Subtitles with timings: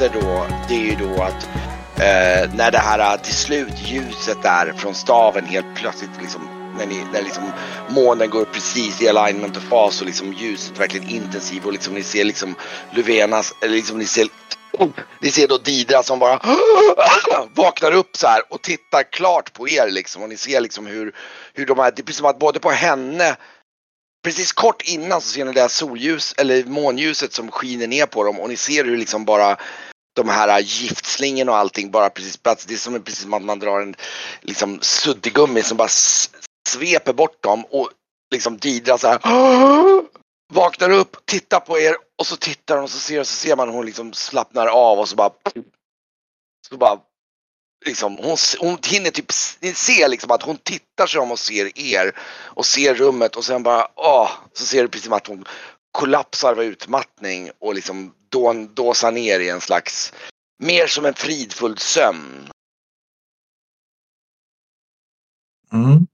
[0.00, 1.44] händer då, det är ju då att
[1.94, 7.04] eh, när det här till slut ljuset där från staven helt plötsligt liksom när, ni,
[7.12, 7.52] när liksom
[7.88, 12.02] månen går precis i alignment och fas och liksom ljuset verkligen intensivt och liksom ni
[12.02, 12.54] ser liksom
[12.90, 14.28] Luvenas, eller liksom ni ser
[15.20, 16.40] ni ser då Didra som bara
[17.54, 21.14] vaknar upp så här och tittar klart på er liksom och ni ser liksom hur,
[21.54, 23.36] hur de här det är precis som att både på henne
[24.22, 28.24] Precis kort innan så ser ni det här solljus eller månljuset som skiner ner på
[28.24, 29.56] dem och ni ser hur liksom bara
[30.16, 32.66] de här giftslingorna och allting bara precis plats.
[32.66, 33.94] Det är som precis som att man drar en
[34.40, 35.88] liksom suddigummi som bara
[36.68, 37.90] sveper bort dem och
[38.32, 39.20] liksom Didra så här
[40.52, 43.68] vaknar upp, tittar på er och så tittar hon och så ser, så ser man
[43.68, 45.30] hon liksom slappnar av och så bara
[46.68, 46.98] så bara
[47.86, 49.32] liksom, hon, hon hinner typ
[49.74, 53.62] se liksom att hon tittar sig om och ser er och ser rummet och sen
[53.62, 55.44] bara åh, så ser du precis som att hon
[55.92, 58.14] kollapsar av utmattning och liksom
[58.74, 60.12] dåsar ner i en slags
[60.58, 62.50] mer som en fridfull sömn.
[65.72, 66.06] Mm.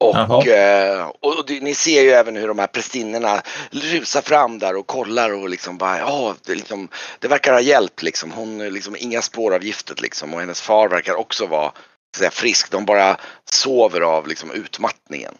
[0.00, 4.76] Och, eh, och det, ni ser ju även hur de här prästinnorna rusar fram där
[4.76, 6.88] och kollar och liksom bara ja, det, liksom,
[7.18, 8.32] det verkar ha hjälpt liksom.
[8.32, 11.72] Hon liksom inga spår av giftet liksom och hennes far verkar också vara
[12.16, 12.70] säga, frisk.
[12.70, 13.16] De bara
[13.50, 15.34] sover av liksom utmattningen.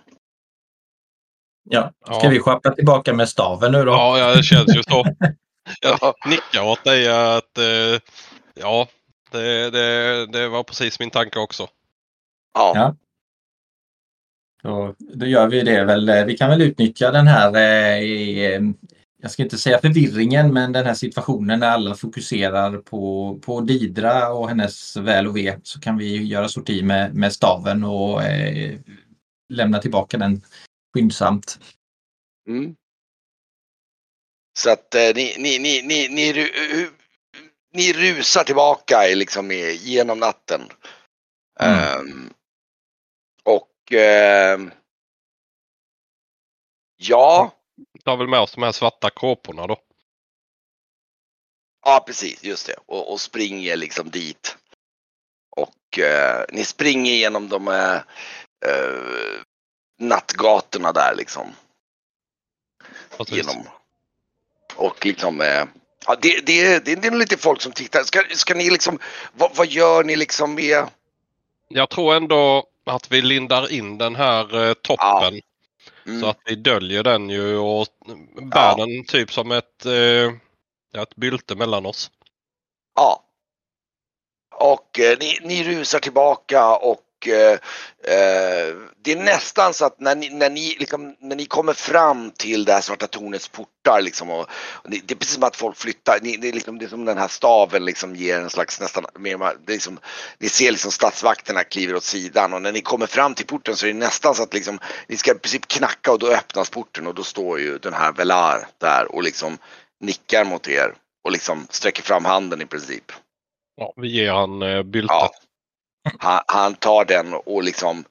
[1.71, 2.29] Ja, ska ja.
[2.29, 3.93] vi skeppa tillbaka med staven nu då?
[3.93, 5.05] Ja, det känns ju så.
[5.81, 8.01] Jag nickar åt dig att eh,
[8.55, 8.89] ja,
[9.31, 11.69] det, det, det var precis min tanke också.
[12.55, 12.73] Ja.
[12.75, 12.97] ja.
[14.63, 16.25] Då, då gör vi det väl.
[16.27, 17.99] Vi kan väl utnyttja den här, eh,
[18.45, 18.63] eh,
[19.23, 24.29] jag ska inte säga förvirringen, men den här situationen när alla fokuserar på, på Didra
[24.29, 28.79] och hennes väl och ve så kan vi göra sorti med, med staven och eh,
[29.49, 30.43] lämna tillbaka den
[30.95, 31.59] skyndsamt.
[32.49, 32.75] Mm.
[34.59, 36.49] Så att eh, ni, ni, ni, ni, ni,
[37.73, 39.51] ni rusar tillbaka liksom
[39.81, 40.69] genom natten.
[41.61, 42.05] Mm.
[42.05, 42.31] Um,
[43.91, 44.59] eh,
[46.97, 47.55] ja.
[48.05, 49.77] Tar väl med oss de här svarta kåporna då.
[51.85, 52.77] Ja precis, just det.
[52.87, 54.57] Och, och springer liksom dit.
[55.57, 57.97] Och eh, ni springer genom de eh,
[58.67, 59.43] eh
[59.99, 61.55] nattgatorna där liksom.
[63.27, 63.67] Genom.
[64.81, 65.65] Och liksom eh,
[66.07, 68.03] Ja, det, det, det, det är lite folk som tittar.
[68.03, 68.99] Ska, ska ni liksom,
[69.33, 70.85] vad, vad gör ni liksom med?
[71.69, 75.35] Jag tror ändå att vi lindar in den här eh, toppen.
[75.35, 75.41] Ja.
[76.07, 76.21] Mm.
[76.21, 77.87] Så att vi döljer den ju och
[78.43, 78.77] bär ja.
[78.79, 82.11] den typ som ett, eh, ett bylte mellan oss.
[82.97, 83.25] Ja.
[84.55, 87.53] Och eh, ni, ni rusar tillbaka och eh,
[88.15, 92.31] eh, det är nästan så att när ni, när ni, liksom, när ni kommer fram
[92.31, 94.41] till det här Svarta tornets portar liksom, och,
[94.73, 96.19] och det, det, är precis som att folk flyttar.
[96.23, 99.05] Ni, det, är liksom, det är som den här staven liksom ger en slags nästan
[99.19, 99.99] mer, det är liksom,
[100.39, 103.87] ni ser liksom statsvakterna kliver åt sidan och när ni kommer fram till porten så
[103.87, 104.79] är det nästan så att liksom,
[105.09, 108.13] ni ska i princip knacka och då öppnas porten och då står ju den här
[108.13, 109.59] Velar där och liksom
[110.01, 110.95] nickar mot er
[111.25, 113.13] och liksom sträcker fram handen i princip.
[113.77, 115.11] Ja, vi ger han eh, byltet.
[115.11, 115.31] Ja.
[116.19, 118.05] Han, han, tar den och liksom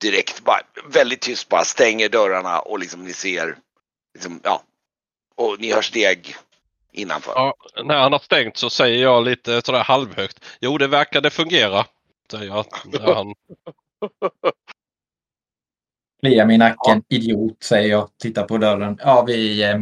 [0.00, 0.60] direkt bara
[0.92, 3.56] väldigt tyst bara stänger dörrarna och liksom ni ser
[4.14, 4.62] liksom, ja.
[5.34, 6.36] Och ni hör steg
[6.92, 7.32] innanför.
[7.34, 7.54] Ja,
[7.84, 10.44] när han har stängt så säger jag lite sådär halvhögt.
[10.60, 11.86] Jo, det verkade fungera.
[12.30, 12.64] Säger jag.
[13.00, 13.34] Han...
[16.20, 17.02] Klia mig i nacken.
[17.08, 17.16] Ja.
[17.16, 18.10] Idiot, säger jag.
[18.18, 18.98] Tittar på dörren.
[19.00, 19.78] Ja, vi, eh,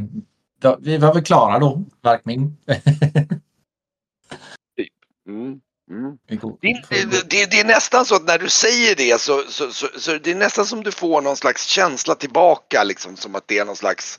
[0.79, 2.57] vi var väl klara då, Varkmin.
[5.29, 5.61] mm.
[5.91, 6.19] Mm.
[6.91, 10.19] Det, det, det, är nästan så att när du säger det så, så, så, så,
[10.19, 13.65] det är nästan som du får någon slags känsla tillbaka liksom som att det är
[13.65, 14.19] någon slags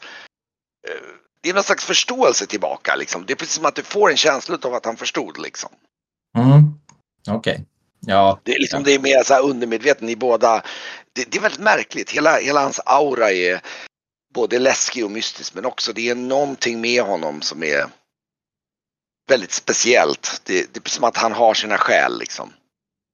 [0.87, 1.07] eh,
[1.41, 3.25] det är någon slags förståelse tillbaka liksom.
[3.25, 5.69] Det är precis som att du får en känsla av att han förstod liksom.
[6.37, 6.79] Mm.
[7.29, 7.53] Okej.
[7.53, 7.65] Okay.
[7.99, 8.39] Ja.
[8.43, 10.01] Det är liksom det är mer så här undermedvetet.
[10.01, 10.61] Ni båda.
[11.13, 12.11] Det, det, är väldigt märkligt.
[12.11, 13.61] Hela, hela hans aura är
[14.33, 17.85] både läskig och mystisk men också det är någonting med honom som är
[19.27, 20.41] väldigt speciellt.
[20.45, 22.53] Det, det är som att han har sina skäl liksom.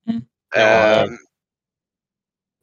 [0.10, 0.22] Mm.
[0.56, 1.08] Ja,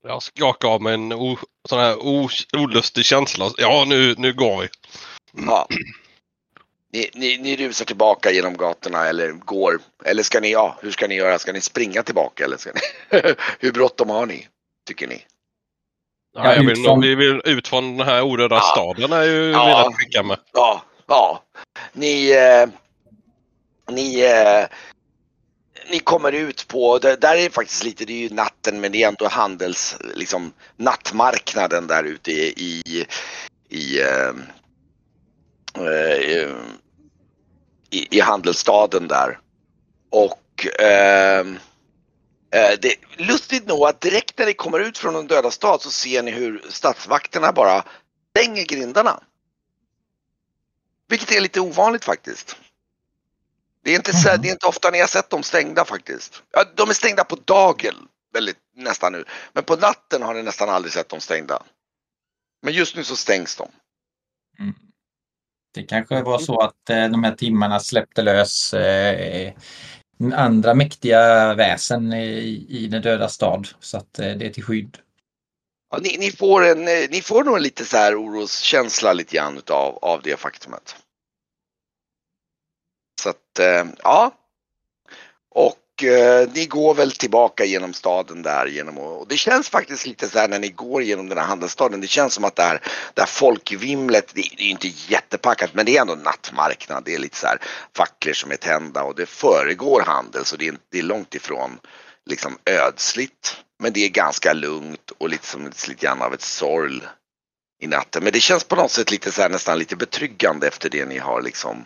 [0.02, 1.38] jag skakar av mig en o,
[1.69, 3.50] sån här o, olustig känsla.
[3.56, 4.69] Ja, nu, nu går vi.
[5.47, 5.67] Ja.
[6.93, 9.81] Ni, ni, ni rusar tillbaka genom gatorna eller går.
[10.05, 11.38] Eller ska ni, ja, hur ska ni göra?
[11.38, 12.81] Ska ni springa tillbaka eller ska ni?
[13.58, 14.49] hur bråttom har ni?
[14.87, 15.25] Tycker ni?
[16.32, 17.00] Ja, jag vill.
[17.00, 18.62] Vi vill ut från den här orörda ja.
[18.62, 19.85] staden är ju ja.
[19.88, 20.38] rätt skicka med.
[20.52, 21.43] Ja, ja.
[21.93, 22.69] Ni, eh,
[23.90, 24.66] ni, eh,
[25.90, 28.92] ni kommer ut på, det, där är det faktiskt lite, det är ju natten men
[28.92, 33.06] det är ändå handels, liksom nattmarknaden där ute i, i,
[33.69, 34.34] i, eh,
[35.87, 36.50] eh
[37.90, 39.38] i, i handelsstaden där.
[40.10, 45.26] Och eh, eh det är lustigt nog att direkt när ni kommer ut från den
[45.26, 47.84] döda stad så ser ni hur statsvakterna bara
[48.31, 49.20] stänger grindarna.
[51.08, 52.56] Vilket är lite ovanligt faktiskt.
[53.84, 56.42] Det är inte, så, det är inte ofta ni har sett dem stängda faktiskt.
[56.52, 57.94] Ja, de är stängda på dagen
[58.32, 59.24] väldigt, nästan nu.
[59.52, 61.62] Men på natten har ni nästan aldrig sett dem stängda.
[62.62, 63.68] Men just nu så stängs de.
[64.58, 64.74] Mm.
[65.74, 69.52] Det kanske var så att eh, de här timmarna släppte lös eh,
[70.34, 73.68] andra mäktiga väsen i, i den döda stad.
[73.80, 74.98] Så att eh, det är till skydd.
[75.90, 79.58] Ja, ni, ni, får en, eh, ni får nog lite så här oroskänsla lite grann
[79.58, 80.96] utav, av det faktumet.
[83.20, 84.32] Så att, eh, ja.
[85.50, 90.28] Och eh, ni går väl tillbaka genom staden där genom och det känns faktiskt lite
[90.28, 92.00] så här när ni går genom den här handelsstaden.
[92.00, 92.82] Det känns som att det här,
[93.14, 97.02] det här folkvimlet, det, det är inte jättepackat men det är ändå nattmarknad.
[97.05, 97.58] Det är lite så här
[97.96, 101.78] facklor som är tända och det föregår handel så det är, det är långt ifrån
[102.26, 103.56] liksom ödsligt.
[103.78, 107.02] Men det är ganska lugnt och lite som lite grann av ett sorl
[107.81, 108.25] i natten.
[108.25, 111.19] Men det känns på något sätt lite så här nästan lite betryggande efter det ni
[111.19, 111.84] har liksom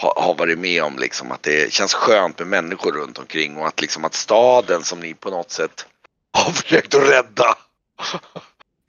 [0.00, 3.66] har, har varit med om liksom att det känns skönt med människor runt omkring och
[3.66, 5.86] att liksom att staden som ni på något sätt
[6.32, 7.58] har försökt att rädda.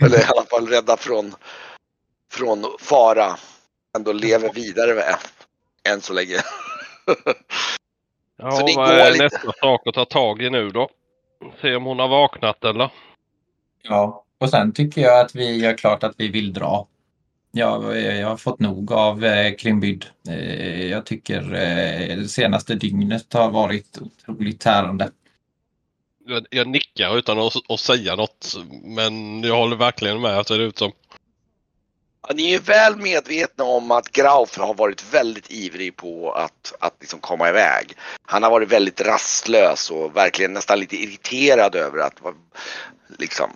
[0.03, 1.35] Eller i alla fall rädda från,
[2.31, 3.38] från fara.
[3.97, 5.15] Ändå lever vidare med
[5.89, 6.38] än så länge.
[8.38, 9.23] ja, så vad är lite...
[9.23, 10.89] nästa sak att ta tag i nu då?
[11.62, 12.89] Se om hon har vaknat eller?
[13.81, 16.88] Ja, och sen tycker jag att vi gör klart att vi vill dra.
[17.51, 20.06] Ja, jag har fått nog av eh, Klimbyd.
[20.28, 25.12] Eh, jag tycker eh, det senaste dygnet har varit otroligt tärande.
[26.25, 30.54] Jag, jag nickar utan att, att, säga något men jag håller verkligen med att det
[30.54, 30.92] ser ut som.
[32.28, 36.96] Ja, ni är väl medvetna om att Grauf har varit väldigt ivrig på att, att
[37.00, 37.94] liksom komma iväg.
[38.22, 42.19] Han har varit väldigt rastlös och verkligen nästan lite irriterad över att
[43.18, 43.51] liksom,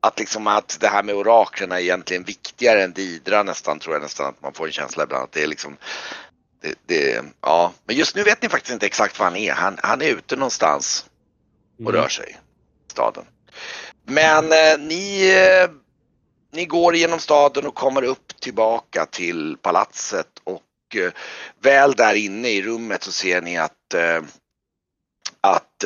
[0.00, 4.02] att liksom att det här med oraklen är egentligen viktigare än Didra nästan tror jag
[4.02, 5.76] nästan att man får en känsla ibland att det är liksom
[6.60, 9.52] det, det, ja, men just nu vet ni faktiskt inte exakt var han är.
[9.52, 11.06] Han, han är ute någonstans
[11.74, 11.92] och mm.
[11.92, 12.30] rör sig
[12.88, 13.24] i staden.
[14.04, 15.70] Men eh, ni, eh,
[16.52, 20.62] ni går genom staden och kommer upp tillbaka till palatset och
[20.96, 21.12] eh,
[21.60, 24.22] väl där inne i rummet så ser ni att eh,
[25.40, 25.84] att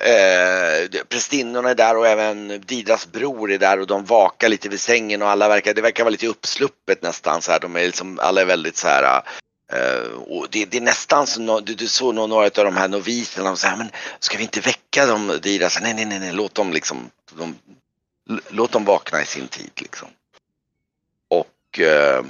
[0.00, 4.80] eh, prästinnorna är där och även Didras bror är där och de vakar lite vid
[4.80, 7.60] sängen och alla verkar, det verkar vara lite uppsluppet nästan så här.
[7.60, 9.22] De är liksom, alla är väldigt så här
[9.72, 12.88] Uh, och det, det, är nästan så, du, du såg nog några av de här
[12.88, 15.70] noviserna och säger men ska vi inte väcka dem Dira?
[15.70, 17.58] Så, nej, nej, nej, nej, låt dem liksom, de,
[18.48, 20.08] låt dem vakna i sin tid liksom.
[21.28, 22.24] Och uh,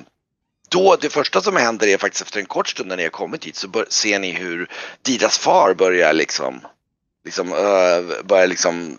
[0.68, 3.44] då, det första som händer är faktiskt efter en kort stund när ni har kommit
[3.44, 4.70] hit så bör, ser ni hur
[5.02, 6.60] Didras far börjar liksom
[7.24, 8.98] liksom uh, börjar liksom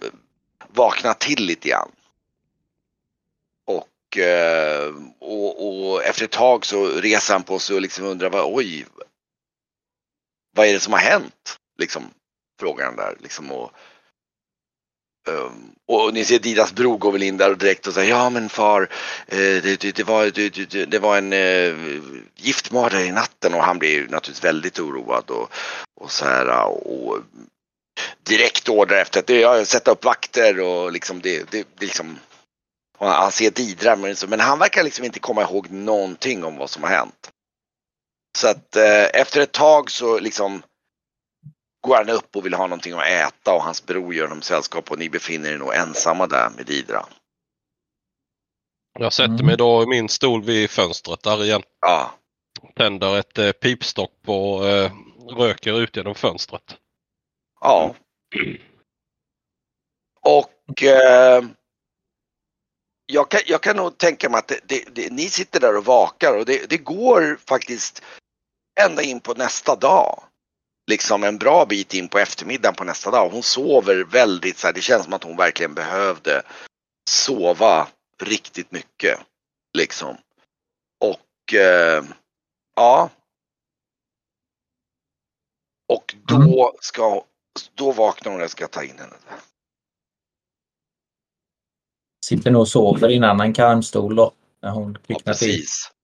[0.67, 1.91] vakna till lite grann.
[3.65, 8.29] Och, uh, och, och, efter ett tag så reser han på sig och liksom undrar
[8.29, 8.85] vad, oj,
[10.55, 11.59] vad är det som har hänt?
[11.77, 12.03] Liksom
[12.59, 13.71] frågar han där liksom och
[15.27, 18.29] Um, och ni ser Didas bror går väl in där och direkt och säger ja
[18.29, 18.81] men far
[19.27, 21.75] eh, det, det, det, var, det, det var en eh,
[22.35, 25.49] giftmördare i natten och han blir naturligtvis väldigt oroad och,
[25.95, 27.17] och så här och
[28.25, 32.19] direkt order efter att jag sätta upp vakter och liksom det, det, det liksom
[32.99, 33.95] han ser Didra
[34.27, 37.31] men han verkar liksom inte komma ihåg någonting om vad som har hänt.
[38.37, 40.63] Så att eh, efter ett tag så liksom
[41.87, 44.91] går han upp och vill ha någonting att äta och hans bror gör honom sällskap
[44.91, 47.05] och ni befinner er nog ensamma där med Didra.
[48.99, 49.45] Jag sätter mm.
[49.45, 51.63] mig då i min stol vid fönstret där igen.
[51.81, 52.11] Ja.
[52.75, 54.91] Tänder ett eh, pipstock och eh,
[55.37, 56.75] röker ut genom fönstret.
[57.61, 57.95] Ja.
[60.21, 61.43] Och eh,
[63.05, 65.85] jag, kan, jag kan nog tänka mig att det, det, det, ni sitter där och
[65.85, 68.03] vakar och det, går faktiskt
[68.79, 70.23] ända in på nästa dag.
[70.87, 73.29] Liksom en bra bit in på eftermiddagen på nästa dag.
[73.29, 76.43] Hon sover väldigt så här, det känns som att hon verkligen behövde
[77.09, 77.87] sova
[78.21, 79.19] riktigt mycket.
[79.77, 80.17] Liksom.
[80.99, 82.03] Och eh,
[82.75, 83.09] ja.
[85.87, 86.49] Och då mm.
[87.75, 89.15] Då vaknar hon och jag ska ta in henne.
[92.25, 94.33] Sitter nog och sover i en annan karmstol då.
[94.59, 95.87] När hon ja, precis.
[95.87, 95.95] Till.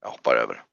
[0.00, 0.64] Jag hoppar över.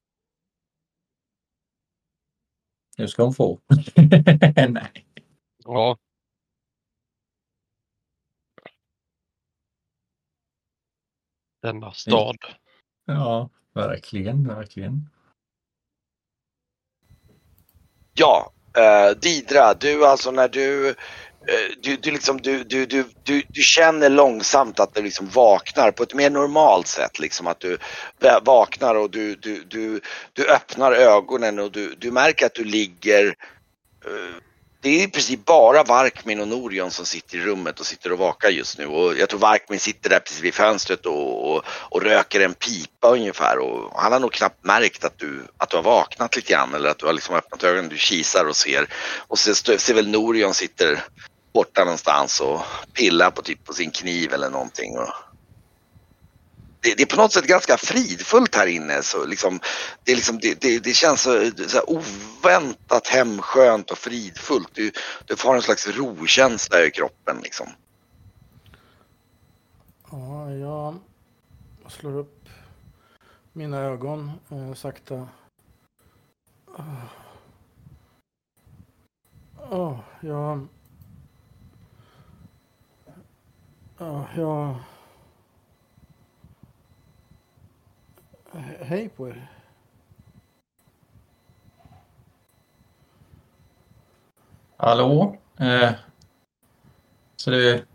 [2.97, 3.59] Nu ska hon få.
[4.69, 5.05] Nej.
[5.63, 5.97] Ja.
[11.61, 12.37] Denna stad.
[13.05, 13.49] Ja.
[13.73, 15.09] verkligen, verkligen.
[18.13, 20.95] Ja, uh, Didra, du alltså när du eh,
[21.81, 26.03] du, du, liksom, du, du, du, du, du känner långsamt att du liksom vaknar på
[26.03, 27.19] ett mer normalt sätt.
[27.19, 27.77] Liksom att du
[28.41, 30.01] vaknar och du, du, du,
[30.33, 33.25] du öppnar ögonen och du, du märker att du ligger
[34.05, 34.48] eh,
[34.81, 38.17] det är i princip bara Varkmin och Norion som sitter i rummet och sitter och
[38.17, 38.85] vakar just nu.
[38.85, 43.09] Och jag tror Varkmin sitter där precis vid fönstret och, och, och, röker en pipa
[43.09, 43.57] ungefär.
[43.57, 46.89] Och han har nog knappt märkt att du, att du har vaknat lite grann eller
[46.89, 48.87] att du har liksom öppnat ögonen, du kisar och ser.
[49.27, 51.03] Och så ser väl Norion sitter
[51.53, 52.61] borta någonstans och
[52.93, 54.97] pillar på, typ på sin kniv eller någonting.
[54.97, 55.09] Och,
[56.81, 59.03] det, det, är på något sätt ganska fridfullt här inne.
[59.03, 59.59] Så liksom,
[60.03, 64.69] det, liksom, det, det, det känns så, så oväntat hemskönt och fridfullt.
[64.73, 64.91] Du,
[65.25, 67.39] du får en slags rokänsla i kroppen.
[67.43, 67.67] Liksom.
[70.11, 70.99] Ja, jag
[71.89, 72.49] slår upp
[73.53, 75.27] mina ögon eh, sakta.
[76.65, 77.03] Oh.
[79.71, 80.67] Oh, jag...
[83.97, 84.75] Oh, jag...
[88.51, 89.51] Hej på er.
[94.77, 95.37] Hallå?
[95.59, 95.91] Eh,
[97.35, 97.85] så du är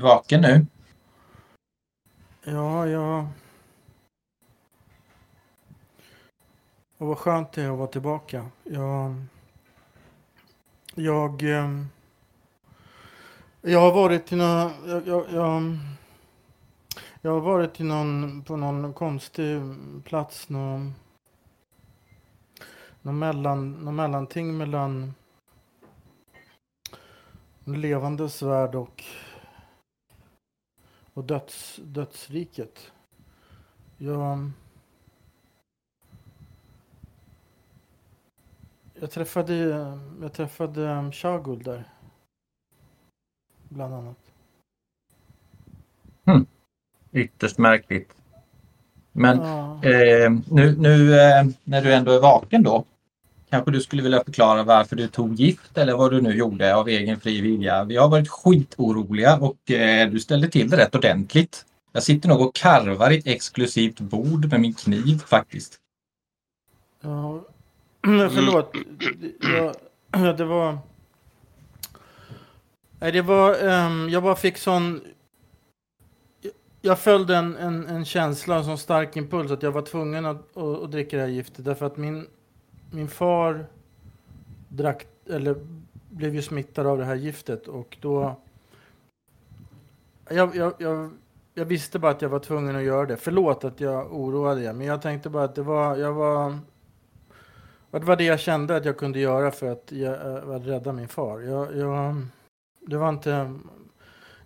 [0.00, 0.66] vaken nu?
[2.44, 3.26] Ja, jag...
[6.98, 8.50] Och vad skönt det är att vara tillbaka.
[8.64, 9.14] Jag...
[10.94, 11.42] Jag...
[11.42, 11.70] Eh,
[13.60, 14.70] jag har varit i några...
[14.86, 15.78] Jag, jag, jag,
[17.26, 19.60] jag har varit i någon, på någon konstig
[20.04, 20.48] plats.
[20.48, 20.94] Någon,
[23.02, 25.14] någon, mellan, någon mellanting mellan
[27.64, 29.04] levandes värld och,
[31.14, 32.92] och döds, dödsriket.
[33.96, 34.50] Jag,
[38.94, 39.54] jag träffade,
[40.20, 41.84] jag träffade um, Shagul där.
[43.68, 44.32] Bland annat.
[46.24, 46.46] Mm.
[47.12, 48.10] Ytterst märkligt.
[49.12, 49.80] Men ja.
[49.82, 52.84] eh, nu, nu eh, när du ändå är vaken då.
[53.50, 56.88] Kanske du skulle vilja förklara varför du tog gift eller vad du nu gjorde av
[56.88, 57.84] egen fri vilja.
[57.84, 61.64] Vi har varit skitoroliga och eh, du ställde till det rätt ordentligt.
[61.92, 65.76] Jag sitter nog och karvar i ett exklusivt bord med min kniv faktiskt.
[67.02, 67.44] Ja,
[68.30, 68.74] förlåt.
[70.12, 70.78] Ja, det var...
[72.98, 73.64] Nej, det var...
[73.64, 75.00] Um, jag bara fick sån
[76.86, 80.56] jag följde en, en, en känsla, en sån stark impuls att jag var tvungen att,
[80.56, 81.64] att, att, dricka det här giftet.
[81.64, 82.26] Därför att min,
[82.90, 83.66] min far
[84.68, 85.56] drack, eller
[86.10, 88.40] blev ju smittad av det här giftet och då...
[90.28, 91.10] Jag, jag, jag,
[91.54, 93.16] jag visste bara att jag var tvungen att göra det.
[93.16, 95.96] Förlåt att jag oroade er, men jag tänkte bara att det var...
[95.96, 96.58] Jag var
[97.90, 100.92] det var det jag kände att jag kunde göra för att jag, eh, att rädda
[100.92, 101.40] min far.
[101.40, 102.16] Jag, jag,
[102.80, 103.54] det var inte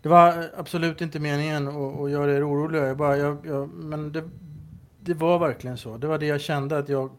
[0.02, 2.86] det var absolut inte meningen att, att göra er oroliga.
[2.86, 4.30] Jag bara, jag, jag, men det,
[5.00, 5.96] det var verkligen så.
[5.96, 7.10] Det var det jag kände att jag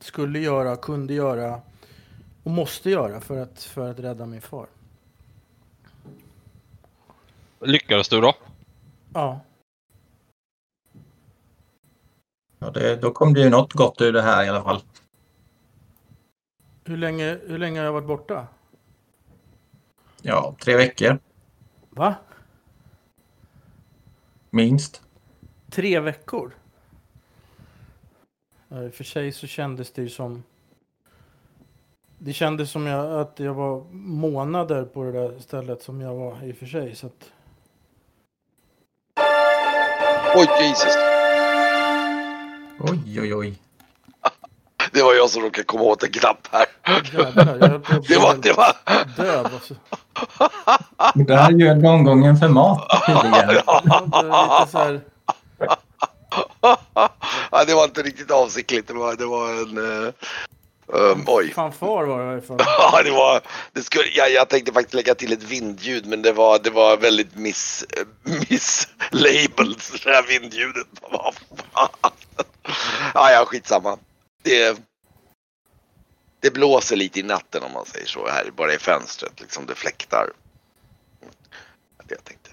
[0.00, 1.60] skulle göra, kunde göra
[2.42, 4.66] och måste göra för att, för att rädda min far.
[7.60, 8.34] Lyckades du då?
[9.14, 9.40] Ja.
[12.58, 14.82] ja det, då kom det ju något gott ur det här i alla fall.
[16.84, 18.46] Hur länge, hur länge har jag varit borta?
[20.22, 21.18] Ja, tre veckor.
[21.98, 22.14] Va?
[24.50, 25.02] Minst.
[25.70, 26.54] Tre veckor?
[28.70, 30.42] I och för sig så kändes det ju som...
[32.18, 36.44] Det kändes som jag, att jag var månader på det där stället som jag var
[36.44, 36.94] i och för sig.
[36.94, 37.32] Så att...
[40.36, 40.96] Oj, Jesus.
[42.80, 43.67] Oj, oj, oj.
[44.98, 46.66] Det var jag som råkade komma åt en knapp här.
[47.12, 47.58] Jävlar,
[48.08, 48.76] det var, det var...
[49.16, 49.74] Död alltså.
[51.14, 53.62] Det här är ju omgången för mat tydligen.
[57.50, 58.88] ja, det var inte riktigt avsiktligt.
[58.88, 59.78] Det var, det var en...
[59.78, 60.12] Uh,
[60.86, 61.52] um, oj.
[61.52, 62.56] Fanfar var det i alla fall.
[62.58, 63.40] ja, det var...
[63.72, 66.96] Det skulle, ja, jag tänkte faktiskt lägga till ett vindljud men det var, det var
[66.96, 67.84] väldigt miss...
[68.50, 70.86] Misslabeled det här vindljudet.
[73.14, 73.98] ja, ja, skitsamma.
[74.42, 74.87] Det,
[76.40, 79.74] det blåser lite i natten om man säger så här bara i fönstret liksom det
[79.74, 80.32] fläktar.
[82.04, 82.50] Det jag tänkte.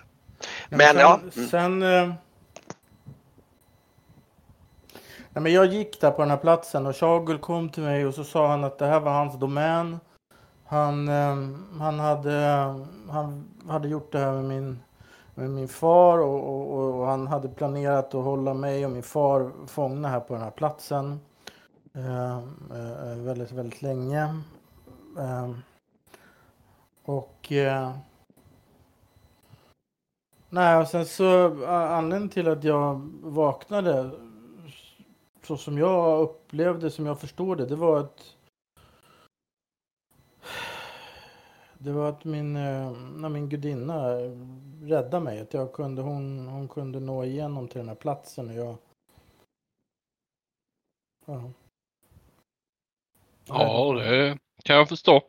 [0.70, 1.20] Men, men sen, ja.
[1.36, 1.50] Mm.
[1.50, 1.84] Sen.
[1.84, 2.14] Eh,
[5.30, 8.14] nej, men jag gick där på den här platsen och Shagul kom till mig och
[8.14, 10.00] så sa han att det här var hans domän.
[10.66, 11.36] Han, eh,
[11.80, 12.42] han, hade,
[13.10, 14.80] han hade gjort det här med min,
[15.36, 19.52] med min far och, och, och, han hade planerat att hålla mig och min far
[19.68, 21.20] fångna här på den här platsen
[21.96, 22.38] Eh,
[22.72, 24.42] eh, väldigt, väldigt länge.
[25.18, 25.52] Eh,
[27.04, 27.98] och eh,
[30.50, 34.12] nej, och sen så anledningen till att jag vaknade
[35.44, 38.36] så som jag upplevde, som jag förstod det, det var att
[41.78, 44.10] det var att min, eh, när min gudinna
[44.82, 45.40] räddade mig.
[45.40, 48.50] Att jag kunde, hon, hon kunde nå igenom till den här platsen.
[48.50, 48.76] Och jag,
[51.26, 51.52] ja
[53.48, 55.22] ja, det kan jag förstå.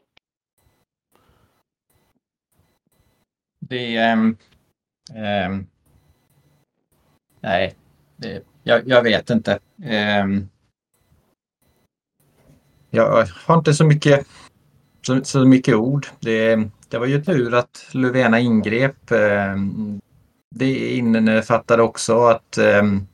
[3.61, 3.97] Det...
[3.97, 4.37] Ähm,
[5.15, 5.67] ähm,
[7.41, 7.75] nej,
[8.17, 9.59] det, jag, jag, vet inte.
[9.83, 10.49] Ähm,
[12.91, 14.27] jag har inte så mycket
[15.07, 16.07] så, så mycket ord.
[16.21, 16.57] Det,
[16.89, 19.11] det var ju tur att Löfvena ingrep.
[19.11, 20.01] Ehm,
[20.51, 23.07] det innefattade också att ehm,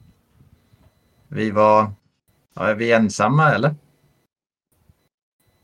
[1.29, 1.93] vi var
[2.55, 3.75] ja, är vi ensamma eller?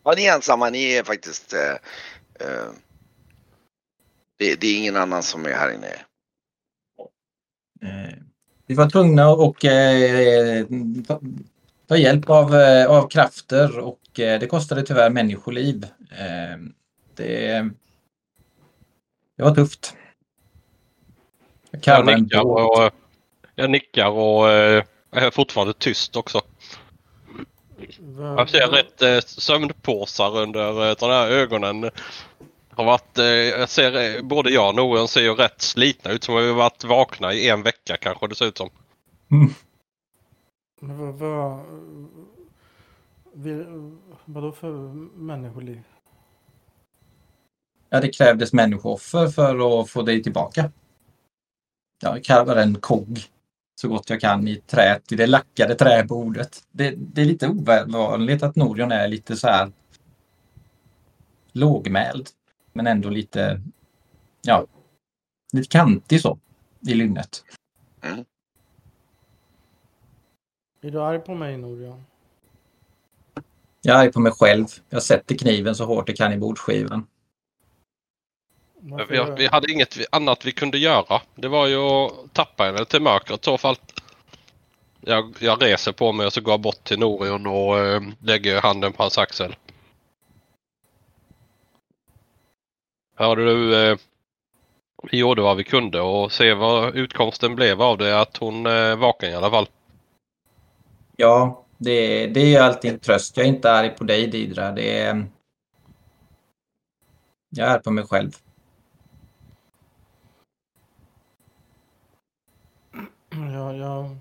[0.09, 0.71] Ja, ni är ensamma.
[0.71, 1.53] Ni är faktiskt...
[1.53, 1.71] Eh,
[2.49, 2.67] eh,
[4.39, 5.87] det, det, är ingen annan som är här inne.
[7.83, 8.15] Eh,
[8.67, 10.67] vi var tvungna att eh,
[11.87, 15.87] ta hjälp av, eh, av krafter och eh, det kostade tyvärr människoliv.
[17.15, 17.71] Det,
[19.37, 19.97] det var tufft.
[21.71, 22.93] Jag, jag nickar, och,
[23.55, 26.43] jag nickar och eh, är fortfarande tyst också.
[28.19, 31.91] Jag ser rätt sömnpåsar under de här ögonen.
[32.71, 33.19] Har varit,
[33.59, 36.85] jag ser, både jag och Noren ser ju rätt slitna ut som att vi varit
[36.85, 38.71] vakna i en vecka kanske det ser ut som.
[39.31, 39.55] Mm.
[40.81, 41.65] Vad, vad,
[44.25, 44.71] vadå för
[45.19, 45.83] människoliv?
[47.91, 50.71] Ja, det krävdes människooffer för att få dig tillbaka.
[52.03, 53.19] Jag karvar en kogg
[53.81, 56.65] så gott jag kan i träet, i det lackade träbordet.
[56.71, 59.73] Det, det är lite ovanligt att Norion är lite så här
[61.53, 62.29] lågmäld,
[62.73, 63.61] men ändå lite,
[64.43, 64.67] ja,
[65.53, 66.39] lite kantig så
[66.81, 67.45] i lynnet.
[68.03, 68.25] Mm.
[70.81, 72.05] Är du arg på mig Norion?
[73.83, 74.67] Jag är arg på mig själv.
[74.89, 77.07] Jag sätter kniven så hårt jag kan i bordsskivan.
[78.81, 81.23] Vi, vi, hade inget annat vi kunde göra.
[81.35, 83.77] Det var ju att tappa henne till mörkret i så fall.
[85.01, 88.61] Jag, jag reser på mig och så går jag bort till Norion och äh, lägger
[88.61, 89.57] handen på hans axel.
[93.17, 93.99] Hörde du, äh,
[95.11, 98.21] vi gjorde vad vi kunde och se vad utkomsten blev av det.
[98.21, 99.69] Att hon är äh, vaken i alla fall.
[101.17, 103.37] Ja, det, det är ju alltid en tröst.
[103.37, 104.73] Jag är inte arg på dig Didra.
[104.73, 105.27] Det är...
[107.51, 108.31] Jag är på mig själv.
[113.47, 114.17] Ja, jag...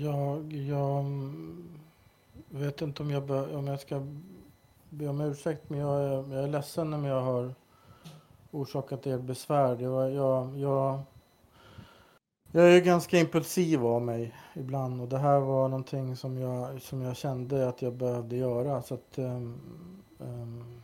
[0.00, 1.04] Jag, jag
[2.48, 4.06] vet inte om jag, be, om jag ska
[4.90, 7.54] be om ursäkt, men jag är, jag är ledsen om jag har
[8.50, 9.76] orsakat er besvär.
[9.80, 11.00] Jag, jag, jag,
[12.52, 17.02] jag är ganska impulsiv av mig ibland och det här var någonting som jag, som
[17.02, 18.82] jag kände att jag behövde göra.
[18.82, 19.60] Så att, um,
[20.18, 20.81] um,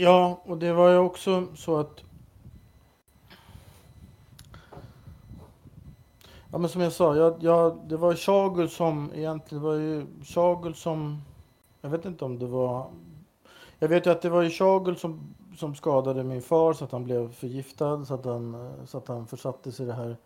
[0.00, 2.00] Ja, och det var ju också så att...
[6.52, 10.06] Ja, men som jag sa, jag, jag, det var Chagul som egentligen, det var ju
[10.24, 11.22] Chagul som...
[11.80, 12.90] Jag vet inte om det var...
[13.78, 16.92] Jag vet ju att det var ju Chagul som, som skadade min far så att
[16.92, 20.16] han blev förgiftad, så att han, så att han försattes i det här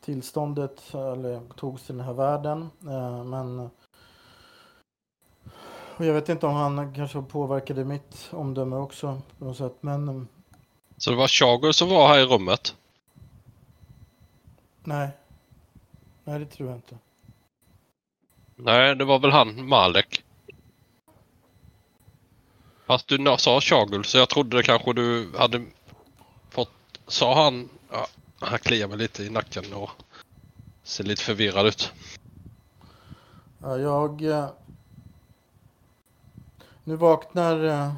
[0.00, 2.68] tillståndet, eller togs till den här världen.
[2.82, 3.70] Eh, men
[5.96, 10.08] och jag vet inte om han kanske påverkade mitt omdöme också på något sätt, men...
[10.08, 10.28] Mm.
[10.96, 12.76] Så det var Chago som var här i rummet?
[14.84, 15.08] Nej.
[16.24, 16.98] Nej, det tror jag inte.
[18.56, 20.24] Nej, det var väl han, Malek.
[22.86, 25.64] Fast du sa Chagul så jag trodde kanske du hade
[26.50, 26.70] fått...
[27.06, 27.68] Sa han...
[27.90, 28.06] Ja,
[28.40, 29.90] han kliar mig lite i nacken och
[30.82, 31.92] ser lite förvirrad ut.
[33.58, 34.48] Ja, jag eh,
[36.86, 37.92] nu vaknar uh,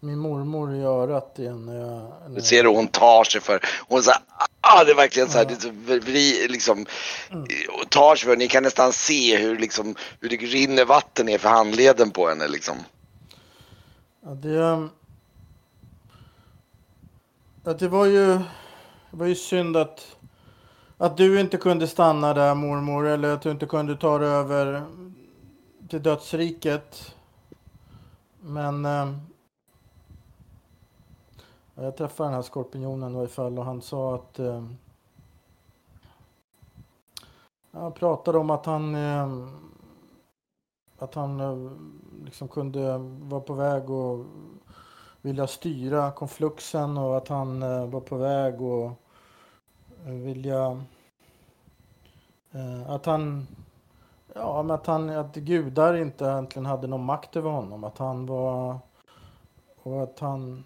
[0.00, 1.66] min mormor i örat igen.
[1.66, 3.60] När jag, när du ser hur hon tar sig för.
[3.88, 4.20] Hon säger
[4.60, 6.86] ah, det är verkligen så här, det liksom,
[7.30, 7.46] mm.
[7.88, 8.36] tar sig för.
[8.36, 12.48] Ni kan nästan se hur, liksom, hur det rinner vatten ner för handleden på henne.
[12.48, 12.76] Liksom.
[14.24, 14.88] Ja, det,
[17.64, 18.26] ja, det var ju,
[19.10, 20.16] det var ju synd att,
[20.96, 23.06] att du inte kunde stanna där mormor.
[23.06, 24.82] Eller att du inte kunde ta dig över
[25.88, 27.14] till dödsriket.
[28.40, 29.14] Men eh,
[31.74, 34.64] jag träffade den här skorpionen i alla fall och han sa att eh,
[37.72, 39.48] han pratade om att han eh,
[40.98, 41.72] att han eh,
[42.24, 44.24] liksom kunde vara på väg och
[45.22, 48.92] vilja styra konfluxen och att han eh, var på väg och
[50.06, 50.84] eh, vilja
[52.52, 53.46] eh, att han
[54.38, 58.26] ja, men att han att gudar inte egentligen hade någon makt över honom att han
[58.26, 58.78] var
[59.82, 60.64] och att han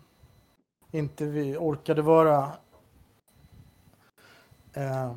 [0.90, 1.24] inte
[1.58, 2.52] orkade vara
[4.72, 5.12] eh,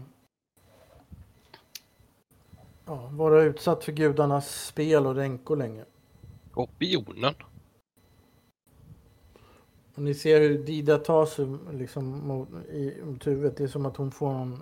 [2.86, 5.86] ja, vara utsatt för gudarnas spel och ränkor länge.
[6.52, 7.34] Skorpionen.
[9.96, 13.58] Och ni ser hur Dida tar sig liksom mot, i, mot huvudet.
[13.58, 14.62] Det är som att hon får en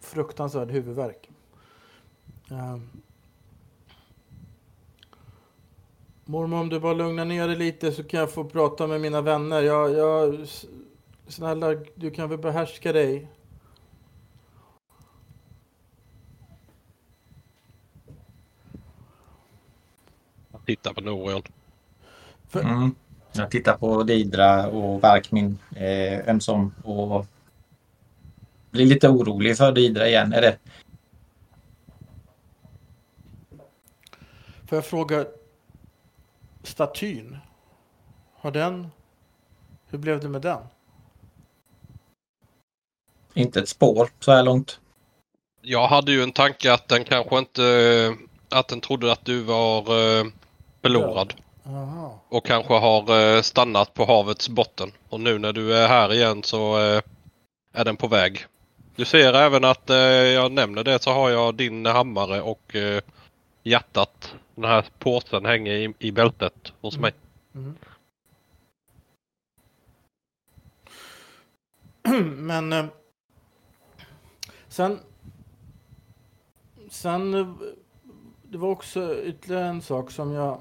[0.00, 1.30] fruktansvärd huvudvärk.
[2.50, 2.78] Uh.
[6.30, 9.20] Mormor, om du bara lugnar ner dig lite så kan jag få prata med mina
[9.20, 9.62] vänner.
[9.62, 10.46] Jag, jag,
[11.28, 13.28] snälla, du kan väl behärska dig.
[20.66, 21.42] Titta på Norion.
[22.48, 22.60] För...
[22.60, 22.94] Mm.
[23.32, 27.26] Jag tittar på Didra och Varkmin eh, ömsom och
[28.70, 30.32] blir lite orolig för Didra igen.
[30.32, 30.58] Är det?
[34.66, 35.26] Får jag fråga
[36.68, 37.38] statyn?
[38.40, 38.90] Har den...
[39.90, 40.60] Hur blev det med den?
[43.34, 44.80] Inte ett spår så här långt.
[45.62, 48.16] Jag hade ju en tanke att den kanske inte...
[48.50, 50.26] Att den trodde att du var eh,
[50.82, 51.34] förlorad.
[51.66, 52.20] Aha.
[52.28, 54.92] Och kanske har eh, stannat på havets botten.
[55.08, 57.02] Och nu när du är här igen så eh,
[57.72, 58.46] är den på väg.
[58.96, 59.82] Du ser även att
[60.34, 62.76] jag nämner det så har jag din hammare och
[63.68, 64.34] hjärtat.
[64.54, 67.02] Den här påsen hänger i, i bältet hos mm.
[67.02, 67.12] mig.
[67.54, 67.74] Mm.
[72.46, 72.88] Men
[74.68, 74.98] sen
[76.90, 77.32] sen
[78.42, 80.60] det var också ytterligare en sak som jag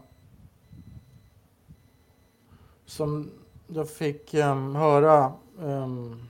[2.85, 3.31] som
[3.67, 5.33] jag fick um, höra.
[5.57, 6.29] Um,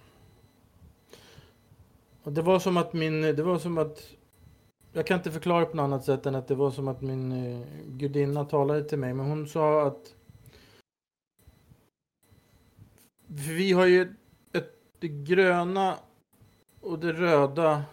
[2.23, 4.03] och det var som att min, det var som att
[4.97, 7.31] jag kan inte förklara på något annat sätt än att det var som att min
[7.31, 9.13] uh, gudinna talade till mig.
[9.13, 10.15] Men hon sa att
[13.27, 14.01] vi har ju
[14.53, 15.95] ett, det gröna
[16.81, 17.83] och det röda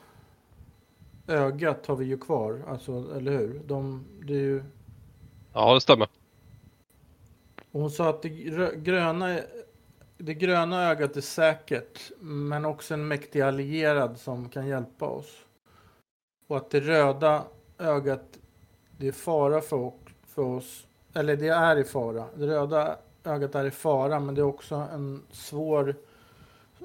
[1.27, 2.65] ögat har vi ju kvar.
[2.69, 3.63] Alltså, eller hur?
[3.67, 4.65] De, det är ju...
[5.53, 6.09] Ja, det stämmer.
[7.71, 8.29] Och hon sa att det
[8.77, 9.39] gröna,
[10.19, 15.44] det gröna ögat är säkert, men också en mäktig allierad som kan hjälpa oss.
[16.47, 17.45] Och att det röda
[17.79, 18.39] ögat,
[18.99, 19.93] det är fara för,
[20.27, 20.87] för oss.
[21.15, 22.27] Eller det är i fara.
[22.37, 25.97] Det röda ögat är i fara, men det är också en svår,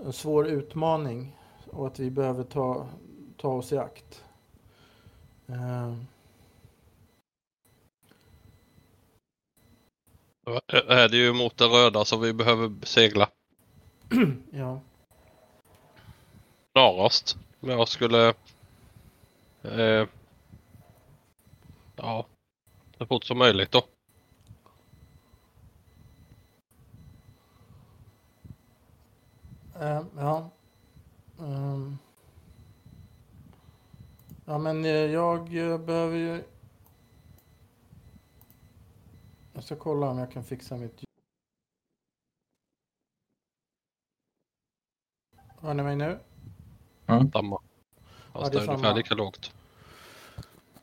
[0.06, 1.36] en svår utmaning.
[1.72, 2.88] Och att vi behöver ta,
[3.38, 4.24] ta oss i akt.
[5.50, 5.94] Uh.
[10.88, 13.30] är det ju mot det röda så vi behöver segla.
[14.52, 14.82] ja.
[16.72, 17.38] Snarast.
[17.60, 18.34] Men jag skulle...
[19.64, 20.08] Eh,
[21.96, 22.26] ja,
[22.98, 23.84] så fort som möjligt då.
[29.82, 30.50] Uh, ja.
[31.38, 31.98] Um.
[34.46, 36.44] Ja, men eh, jag eh, behöver ju
[39.54, 41.04] Jag ska kolla om jag kan fixa mitt
[45.62, 46.20] Hör ni mig nu?
[47.08, 47.32] Mm.
[47.32, 47.62] Samma.
[48.40, 49.54] Fast ja, det är ungefär lika lågt.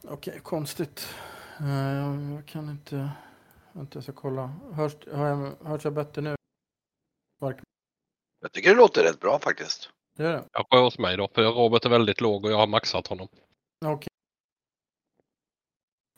[0.02, 1.14] Okej, okay, konstigt.
[1.60, 3.10] Uh, jag kan inte...
[3.72, 4.52] Vänta, jag ska kolla.
[4.72, 6.34] Hörs, hör jag, hörs jag bättre nu?
[7.40, 7.56] Mark.
[8.40, 9.90] Jag tycker det låter rätt bra faktiskt.
[10.16, 10.44] Det är det?
[10.52, 11.28] Ja, hos mig då.
[11.34, 13.28] För Robert är väldigt låg och jag har maxat honom.
[13.84, 14.08] Okej.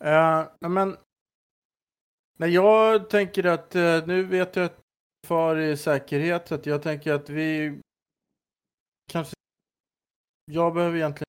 [0.01, 0.11] Okay.
[0.13, 0.97] Uh, men
[2.41, 4.81] Nej, jag tänker att eh, nu vet jag att
[5.27, 6.53] far i säkerhet.
[6.53, 7.81] Att jag tänker att vi
[9.13, 9.35] kanske...
[10.45, 11.28] Jag behöver egentligen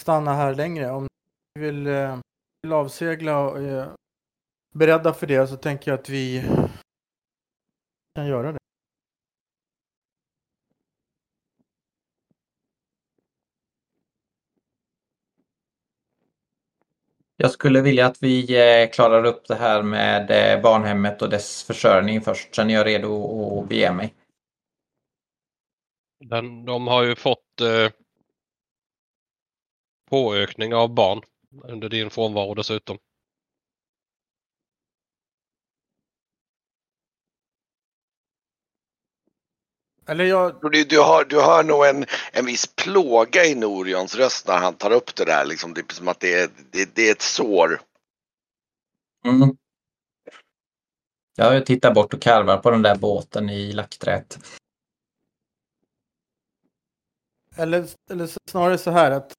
[0.00, 0.90] stanna här längre.
[0.90, 1.06] Om
[1.54, 2.18] ni vill, eh,
[2.62, 3.92] vill avsegla och är eh,
[4.74, 6.44] beredda för det så tänker jag att vi
[8.14, 8.58] kan göra det.
[17.36, 22.20] Jag skulle vilja att vi eh, klarar upp det här med barnhemmet och dess försörjning
[22.20, 22.54] först.
[22.54, 24.14] Sen är jag redo att bege mig.
[26.24, 27.99] Den, de har ju fått eh,
[30.10, 31.22] påökning av barn.
[31.64, 32.98] Under din frånvaro dessutom.
[40.06, 40.58] Eller jag...
[40.62, 44.74] Du, du, hör, du hör nog en, en viss plåga i Norions röst när han
[44.74, 45.44] tar upp det där.
[45.44, 45.74] Liksom.
[45.74, 47.80] Det är som att det är, det, det är ett sår.
[49.24, 49.56] Mm.
[51.36, 54.38] Jag tittar bort och karvar på den där båten i lackträet.
[57.56, 59.32] Eller, eller snarare så här att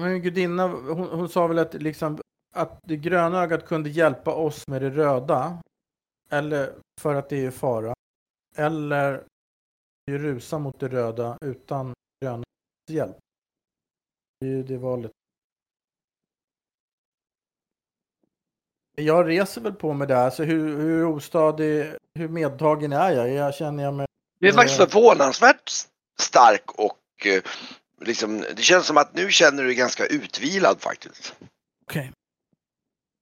[0.00, 2.18] men gudinna, hon, hon sa väl att, liksom,
[2.54, 5.58] att det gröna ögat kunde hjälpa oss med det röda.
[6.30, 7.94] Eller för att det är fara.
[8.56, 9.24] Eller
[10.10, 12.44] rusa mot det röda utan gröna
[12.90, 13.16] hjälp.
[14.40, 15.12] Det är ju det valet.
[18.96, 23.32] Jag reser väl på mig där, så hur, hur ostadig, hur medtagen är jag?
[23.32, 24.06] Jag känner jag mig...
[24.38, 25.70] Det är faktiskt förvånansvärt
[26.18, 27.42] stark och eh,
[28.00, 31.34] liksom, det känns som att nu känner du dig ganska utvilad faktiskt.
[31.86, 32.00] Okej.
[32.00, 32.12] Okay.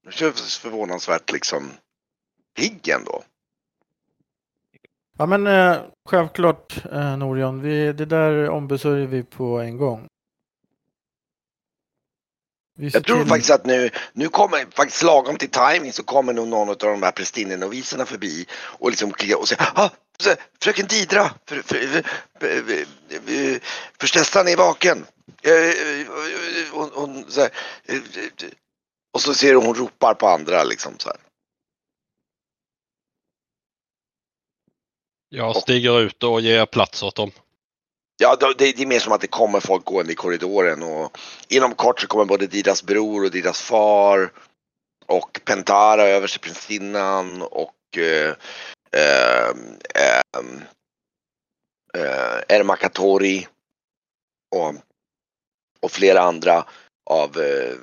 [0.06, 1.70] Du känns förvånansvärt liksom
[2.56, 3.24] pigg ändå.
[5.18, 10.06] Ja men eh, självklart eh, Norion, vi, det där ombesörjer vi på en gång.
[12.74, 16.68] Jag tror faktiskt att nu, nu kommer, faktiskt lagom till timing så kommer nog någon
[16.68, 19.90] av de här prästinnenoviserna förbi och liksom klickar och säger ah,
[20.60, 22.04] Fröken Didra, för, för, för,
[22.40, 23.60] för,
[24.00, 25.06] förstessan är vaken.
[26.72, 27.50] Hon, hon, så här,
[29.12, 31.18] och så ser hon ropar på andra liksom så här.
[35.28, 37.30] Jag stiger ut och ger plats åt dem.
[38.22, 42.00] Ja, det, är mer som att det kommer folk gående i korridoren och inom kort
[42.00, 44.32] så kommer både Didas bror och Didas far
[45.06, 48.34] och Pentara, översteprinsinnan och eh,
[48.92, 49.48] eh,
[49.94, 50.22] eh,
[51.94, 53.46] eh, Ermakatori
[54.56, 54.74] och,
[55.80, 56.64] och flera andra
[57.10, 57.74] av eh,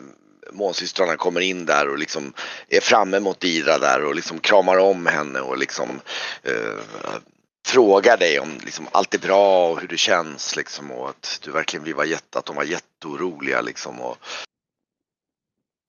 [0.52, 2.34] månsystrarna kommer in där och liksom
[2.70, 6.02] är framme mot Dira där och liksom kramar om henne och liksom
[6.44, 7.20] eh,
[7.68, 11.52] frågar dig om liksom allt är bra och hur det känns liksom och att du
[11.52, 14.02] verkligen blir jätte, att de var jätteoroliga liksom.
[14.02, 14.18] Och,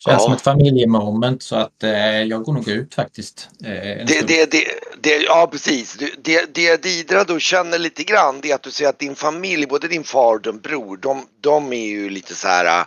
[0.05, 0.25] Känns ja.
[0.25, 3.49] som ett familjemoment så att eh, jag går nog ut faktiskt.
[3.65, 4.65] Eh, det, det, det,
[5.01, 5.99] det, ja precis.
[6.19, 9.67] Det, det Didra då känner lite grann det är att du ser att din familj,
[9.67, 12.85] både din far och din bror, de, de är ju lite så här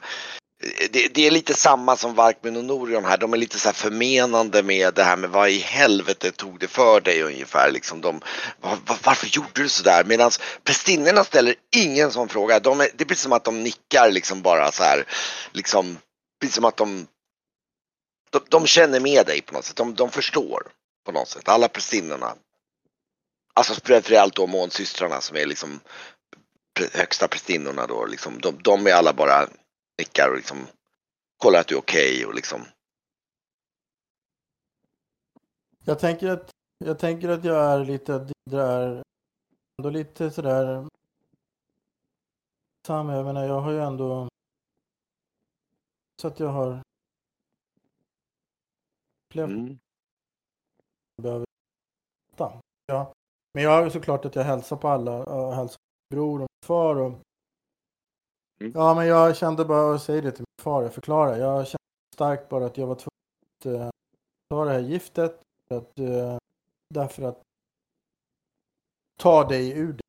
[0.92, 3.18] det, det, är lite samma som Varkmin och Norion här.
[3.18, 6.68] De är lite så här förmenande med det här med vad i helvete tog det
[6.68, 7.72] för dig ungefär.
[7.72, 8.22] Liksom de,
[8.62, 10.04] var, varför gjorde du sådär?
[10.04, 10.32] Medan
[10.64, 12.60] prästinnorna ställer ingen sån fråga.
[12.60, 15.08] De är, det blir som att de nickar liksom bara så här.
[15.52, 16.00] Liksom, det
[16.40, 17.08] blir som att de,
[18.30, 19.76] de, de känner med dig på något sätt.
[19.76, 20.64] De, de förstår
[21.06, 21.50] på något sätt.
[21.50, 22.36] Alla prästinnorna.
[23.54, 25.80] Alltså framförallt då månsystrarna som är liksom
[26.94, 28.06] högsta prästinnorna då.
[28.06, 29.48] Liksom, de, de är alla bara
[29.98, 30.58] nickar och liksom
[31.38, 32.62] kollar att du är okej okay och liksom.
[35.86, 39.04] Jag tänker att jag tänker att jag är lite, där,
[39.78, 40.88] ändå lite sådär
[42.88, 43.10] sam.
[43.10, 44.28] Jag menar, jag har ju ändå
[46.22, 46.82] så att jag har
[49.30, 49.80] upplevt mm.
[51.22, 51.46] behöver
[52.86, 53.14] ja.
[53.54, 56.50] Men jag har ju såklart att jag hälsar på alla, jag hälsar på bror och
[56.66, 57.20] far och
[58.64, 58.74] Mm.
[58.76, 61.38] Ja, men jag kände bara, och säger det till min far, jag förklarar.
[61.38, 61.78] Jag kände
[62.14, 63.12] starkt bara att jag var tvungen
[63.60, 63.90] att uh,
[64.50, 65.42] ta det här giftet.
[65.68, 66.38] För att, uh,
[66.90, 67.42] därför att
[69.20, 70.04] ta dig ur det.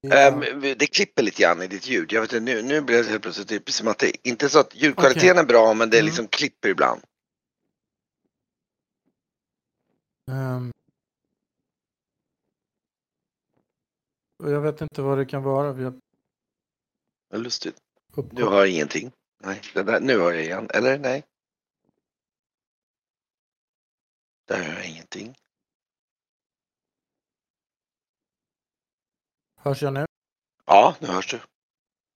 [0.00, 0.32] Ja.
[0.32, 2.12] Um, det klipper lite grann i ditt ljud.
[2.12, 4.60] Jag vet inte, nu, nu blir det helt plötsligt typ som att det inte så
[4.60, 5.42] att ljudkvaliteten okay.
[5.42, 6.06] är bra men det mm.
[6.06, 7.00] liksom klipper ibland.
[10.30, 10.72] Um,
[14.42, 15.92] jag vet inte vad det kan vara.
[17.30, 17.76] Vad lustigt.
[18.30, 19.12] Nu har jag ingenting.
[19.42, 20.68] Nej, där, nu har jag igen.
[20.74, 21.24] Eller nej.
[24.48, 25.36] Där har jag ingenting.
[29.56, 30.06] Hörs jag nu?
[30.66, 31.40] Ja, nu hörs du.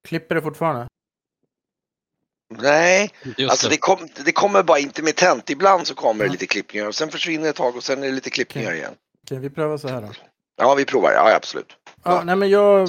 [0.08, 0.88] Klipper det fortfarande?
[2.48, 5.50] Nej, Just alltså det, kom, det kommer bara intermittent.
[5.50, 6.28] Ibland så kommer ja.
[6.28, 8.68] det lite klippningar och sen försvinner det ett tag och sen är det lite klippningar
[8.68, 8.78] okay.
[8.78, 8.94] igen.
[9.22, 10.12] Okej, vi prövar så här då.
[10.56, 11.12] Ja, vi provar.
[11.12, 11.76] Ja, absolut.
[11.86, 12.24] Ja, ja.
[12.24, 12.88] nej men jag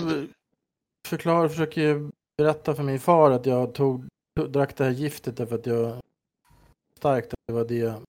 [1.08, 4.06] förklarar, försöker berätta för min far att jag tog,
[4.50, 6.02] drack det här giftet därför att jag
[6.98, 8.02] starkt att det var det jag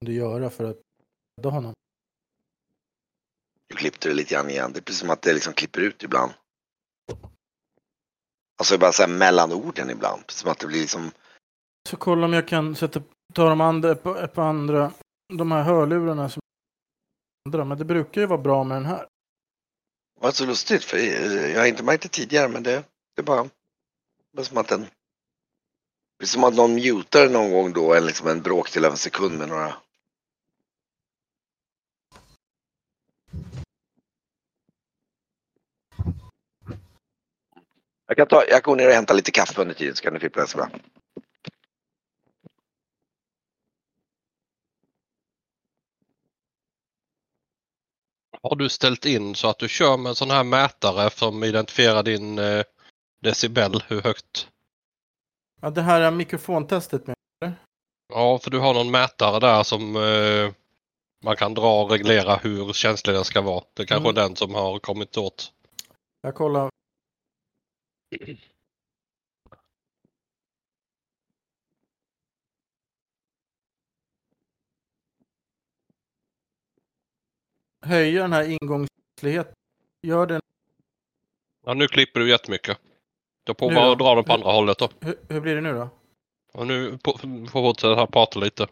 [0.00, 0.80] kunde göra för att
[1.36, 1.72] rädda honom.
[3.68, 4.72] Du klippte det lite grann igen.
[4.72, 6.32] Det är precis som att det liksom klipper ut ibland.
[8.58, 10.22] Alltså bara såhär mellan orden ibland.
[10.30, 11.10] Som att det blir liksom.
[11.88, 13.02] Så kolla om jag kan sätta,
[13.34, 14.92] ta de andra på, på andra,
[15.34, 16.40] de här hörlurarna som
[17.48, 17.64] andra.
[17.64, 19.06] Men det brukar ju vara bra med den här.
[20.20, 20.96] Vad så lustigt för
[21.48, 23.48] jag har inte märkt det tidigare men det, det är bara.
[24.32, 24.86] Det är som att den...
[26.18, 28.96] Det är som att någon mutar någon gång då, en, liksom en bråkdel av en
[28.96, 29.74] sekund med några...
[38.06, 40.20] Jag kan ta, jag går ner och hämtar lite kaffe under tiden så kan ni
[40.20, 40.70] fippla det så bra.
[48.42, 52.02] Har du ställt in så att du kör med en sån här mätare som identifierar
[52.02, 52.62] din eh,
[53.24, 54.48] decibel, hur högt?
[55.62, 57.16] Ja, det här är mikrofontestet med.
[58.08, 60.52] Ja, för du har någon mätare där som eh,
[61.24, 63.64] man kan dra och reglera hur känslig den ska vara.
[63.74, 64.18] Det kanske Mm.
[64.18, 65.52] är den som har kommit åt.
[66.22, 66.70] Jag kollar.
[77.82, 79.54] Höja den här ingångsligheten.
[80.02, 80.40] Gör den.
[81.66, 82.78] Ja, nu klipper du jättemycket.
[83.52, 83.92] Bara då?
[83.92, 84.88] att dra den på andra hållet då.
[85.00, 85.88] Hur, hur blir det nu då?
[86.54, 88.66] Och nu får fortsätta här prata lite.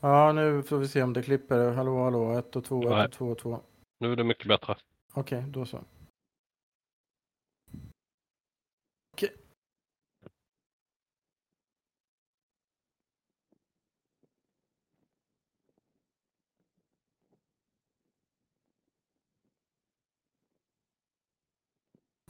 [0.00, 1.72] Ja, nu får vi se om det klipper.
[1.72, 2.38] Hallå, hallå.
[2.38, 3.04] 1 och 2, 1 Nej.
[3.04, 3.60] och 2 och 2.
[4.00, 4.76] Nu är det mycket bättre.
[5.14, 5.78] Okej, då så.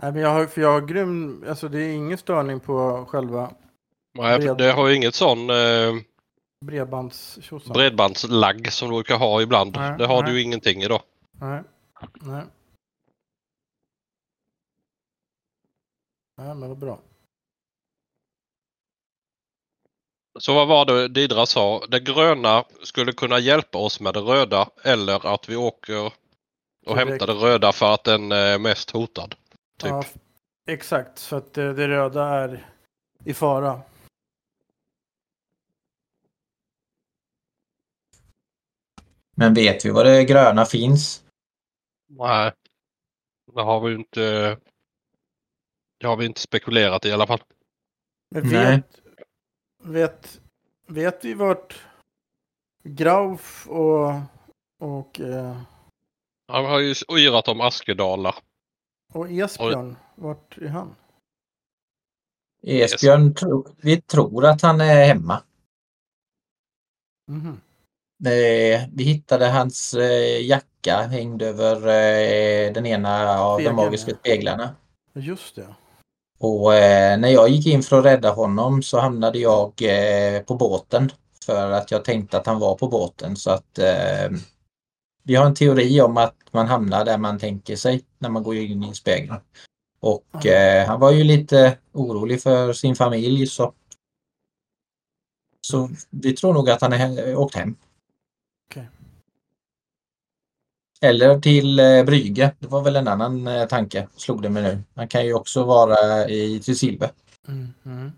[0.02, 3.54] Nej, men jag har, för jag har grym, alltså det är ingen störning på själva
[4.14, 5.94] Nej, Bred- det har ju inget sån eh,
[6.64, 7.72] bredbandstjosan.
[7.72, 9.76] bredbandslagg som du brukar ha ibland.
[9.76, 10.32] Nej, det har nej.
[10.32, 11.02] du ju ingenting idag.
[11.32, 11.62] Nej.
[12.20, 12.42] Nej.
[16.36, 16.98] Nej, men vad bra.
[20.38, 21.86] Så vad var det Didra sa?
[21.86, 26.12] Det gröna skulle kunna hjälpa oss med det röda eller att vi åker och
[26.96, 27.08] Direkt.
[27.10, 29.34] hämtar det röda för att den är mest hotad.
[29.80, 29.90] Typ.
[29.90, 30.04] Ja,
[30.66, 32.66] exakt, så att det, det röda är
[33.24, 33.80] i fara.
[39.36, 41.24] Men vet vi var det gröna finns?
[42.08, 42.52] Nej,
[43.54, 44.56] det har vi inte.
[45.98, 47.42] Det har vi inte spekulerat i alla fall.
[48.30, 48.76] Men Nej.
[48.76, 49.00] vet,
[49.82, 50.40] vet,
[50.86, 51.84] vet vi vart
[52.82, 54.20] Grauf och,
[54.78, 55.56] och, eh,
[56.48, 58.34] Han har ju yrat om Askedala.
[59.12, 60.96] Och Esbjörn, vart är han?
[62.62, 65.42] Esbjörn, tro, vi tror att han är hemma.
[67.28, 67.60] Mhm.
[68.24, 74.14] Eh, vi hittade hans eh, jacka hängd över eh, den ena av Spegeln, de magiska
[74.14, 74.74] speglarna.
[75.14, 75.74] Just det.
[76.38, 80.54] Och eh, när jag gick in för att rädda honom så hamnade jag eh, på
[80.54, 81.10] båten
[81.46, 84.30] för att jag tänkte att han var på båten så att eh,
[85.30, 88.56] vi har en teori om att man hamnar där man tänker sig när man går
[88.56, 89.40] in i spegeln.
[90.00, 93.74] Och eh, han var ju lite orolig för sin familj så
[95.60, 97.76] så vi tror nog att han är åkt hem.
[98.70, 98.88] Okej.
[101.00, 102.54] Eller till eh, Brygge.
[102.58, 104.82] Det var väl en annan eh, tanke, slog det mig nu.
[104.94, 107.10] Han kan ju också vara i Trysilve.
[107.48, 108.12] Mm, mm.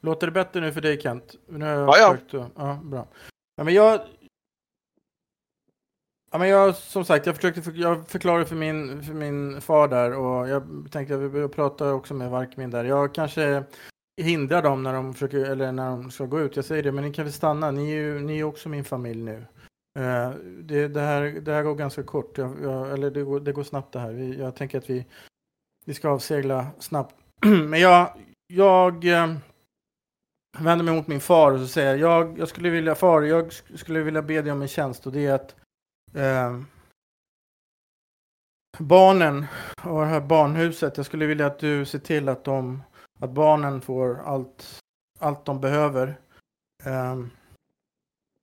[0.00, 1.34] Låter det bättre nu för dig Kent?
[1.48, 2.14] Nu har jag Ja, ja.
[2.14, 3.06] försökt ja, bra.
[3.56, 4.00] Ja, men jag...
[6.36, 9.88] Ja, men jag, som sagt, jag försökte för, jag förklarade för min, för min far
[9.88, 12.84] där och jag tänkte att jag pratar också med Varkmin där.
[12.84, 13.64] Jag kanske
[14.22, 16.56] hindrar dem när de försöker, eller när de ska gå ut.
[16.56, 17.70] Jag säger det, men ni kan väl stanna.
[17.70, 19.36] Ni är ju ni är också min familj nu.
[19.98, 20.30] Uh,
[20.60, 23.64] det, det, här, det här går ganska kort, jag, jag, eller det går, det går
[23.64, 24.12] snabbt det här.
[24.12, 25.06] Vi, jag tänker att vi,
[25.86, 27.14] vi ska avsegla snabbt.
[27.68, 28.12] men jag,
[28.46, 29.36] jag uh,
[30.58, 33.48] vänder mig mot min far och så säger jag, jag, jag skulle vilja, far, jag
[33.48, 35.54] sk- skulle vilja be dig om en tjänst och det är att
[36.16, 36.60] eh,
[38.78, 39.46] barnen
[39.82, 42.82] och det här barnhuset, jag skulle vilja att du ser till att de,
[43.20, 44.78] att barnen får allt,
[45.18, 46.20] allt de behöver.
[46.84, 47.16] Eh,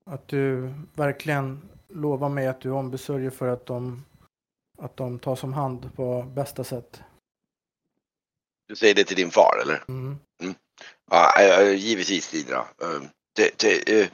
[0.05, 4.05] att du verkligen lovar mig att du ombesörjer för att de,
[4.77, 7.01] att de tas om hand på bästa sätt.
[8.67, 9.83] Du säger det till din far eller?
[9.87, 10.17] Mm.
[11.11, 12.65] Ja, äh, givetvis Didra.
[13.35, 14.07] Det, eh, eh,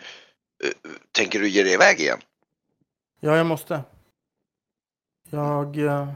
[1.12, 2.20] tänker du ge dig iväg igen?
[3.20, 3.84] Ja, jag måste.
[5.30, 6.14] Jag, eh,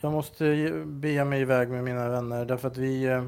[0.00, 0.44] jag måste
[0.86, 3.04] bege mig iväg med mina vänner därför att vi...
[3.04, 3.24] Eh,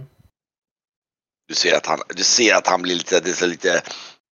[1.48, 3.82] du ser att han, du ser att han blir lite, det, är så lite,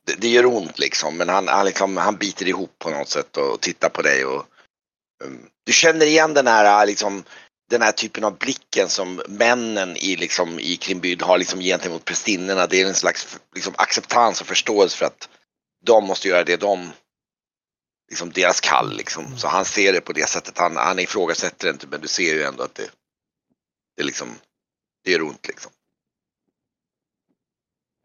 [0.06, 3.36] det, det gör ont liksom, men han, han, liksom, han biter ihop på något sätt
[3.36, 4.46] och, tittar på dig och
[5.24, 7.24] um, du känner igen den här, eh, liksom,
[7.70, 12.66] den här typen av blicken som männen i, liksom, i Krimbyd har liksom, gentemot prästinnorna.
[12.66, 15.28] Det är en slags liksom, acceptans och förståelse för att
[15.84, 16.92] de måste göra det de,
[18.08, 19.36] liksom deras kall liksom.
[19.36, 20.58] Så han ser det på det sättet.
[20.58, 22.90] Han, han ifrågasätter det inte men du ser ju ändå att det,
[23.96, 24.28] det liksom
[25.04, 25.72] det gör ont liksom.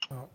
[0.10, 0.30] Ja.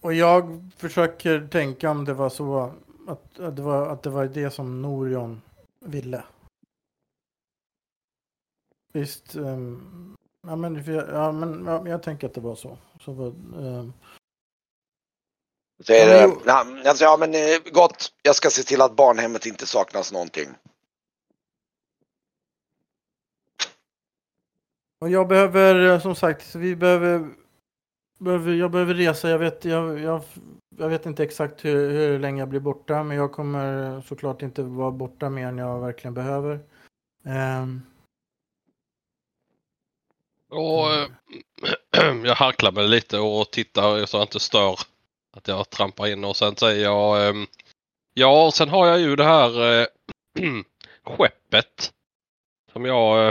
[0.00, 2.74] Och jag försöker tänka om det var så
[3.06, 5.42] att, att, det, var, att det var det som Norion
[5.80, 6.24] ville.
[8.92, 9.36] Visst.
[9.36, 10.16] Um,
[10.46, 12.78] ja, men, ja, men ja, jag tänker att det var så.
[13.00, 13.92] så var, um,
[15.84, 19.46] så är det, ja, alltså, ja men eh, gott, jag ska se till att barnhemmet
[19.46, 20.48] inte saknas någonting.
[25.00, 27.28] Och jag behöver, som sagt, vi behöver,
[28.18, 29.30] behöver jag behöver resa.
[29.30, 30.22] Jag vet, jag, jag,
[30.78, 34.62] jag vet inte exakt hur, hur länge jag blir borta, men jag kommer såklart inte
[34.62, 36.60] vara borta mer än jag verkligen behöver.
[37.24, 37.82] Um,
[40.50, 41.08] och äh,
[42.24, 44.78] jag harklar mig lite och tittar så jag inte stör
[45.38, 47.46] att jag trampar in och sen säger jag ehm,
[48.14, 49.86] Ja, och sen har jag ju det här äh,
[51.04, 51.92] skeppet
[52.72, 53.28] som jag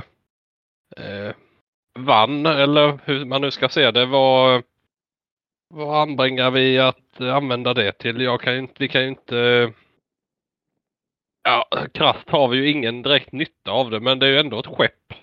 [0.97, 1.35] eh,
[1.99, 4.05] vann eller hur man nu ska se det.
[4.05, 4.63] Vad,
[5.73, 8.21] vad anbringar vi att använda det till?
[8.21, 9.73] Jag kan inte, vi kan ju inte...
[11.43, 14.59] Ja, krasst har vi ju ingen direkt nytta av det men det är ju ändå
[14.59, 15.13] ett skepp.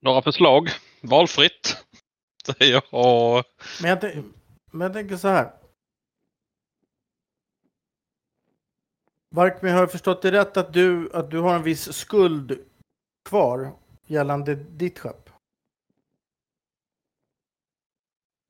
[0.00, 0.68] Några förslag?
[1.02, 1.87] Valfritt.
[2.58, 2.82] Jag.
[2.90, 3.44] Och...
[3.82, 4.24] Men, jag
[4.70, 5.52] men jag tänker så här.
[9.30, 12.58] Varkmin, har jag förstått det rätt att du, att du har en viss skuld
[13.28, 13.72] kvar
[14.06, 15.30] gällande ditt skepp?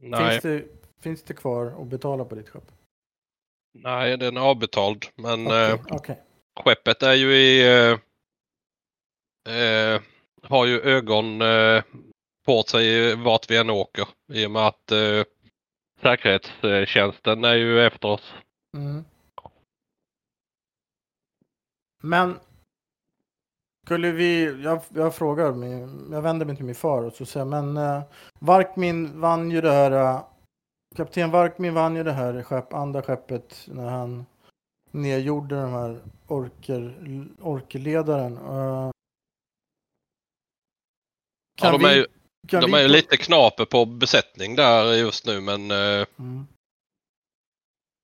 [0.02, 0.30] Nej.
[0.30, 0.64] Finns det,
[1.00, 2.72] finns det kvar att betala på ditt skepp?
[3.72, 5.06] Nej, den är avbetald.
[5.14, 6.16] Men okay, eh, okay.
[6.64, 7.66] skeppet är ju i...
[7.66, 7.98] Eh,
[9.54, 10.00] eh,
[10.42, 11.82] har ju ögon eh,
[12.48, 14.08] på sig vart vi än åker.
[14.32, 15.24] I och med att eh,
[16.02, 18.34] säkerhetstjänsten är ju efter oss.
[18.76, 19.04] Mm.
[22.02, 22.38] Men
[23.84, 25.46] skulle vi, jag, jag frågar,
[26.12, 28.02] jag vänder mig till min far och så säger men uh,
[28.38, 30.24] Varkmin vann ju det här, uh,
[30.96, 34.26] kapten Varkmin vann ju det här skepp, andra skeppet när han
[34.90, 36.94] nedgjorde de här orker,
[37.40, 38.38] orkeledaren.
[38.38, 38.90] Uh,
[41.62, 42.17] ja, de är
[42.50, 45.70] ju, de är ju lite knaper på besättning där just nu men...
[45.70, 46.06] Uh...
[46.18, 46.46] Mm.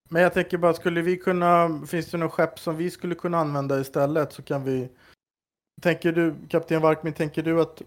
[0.08, 3.38] Men jag tänker bara, skulle vi kunna, finns det något skepp som vi skulle kunna
[3.38, 4.88] använda istället så kan vi
[5.82, 7.82] Tänker du, kapten Varkmin, tänker du att,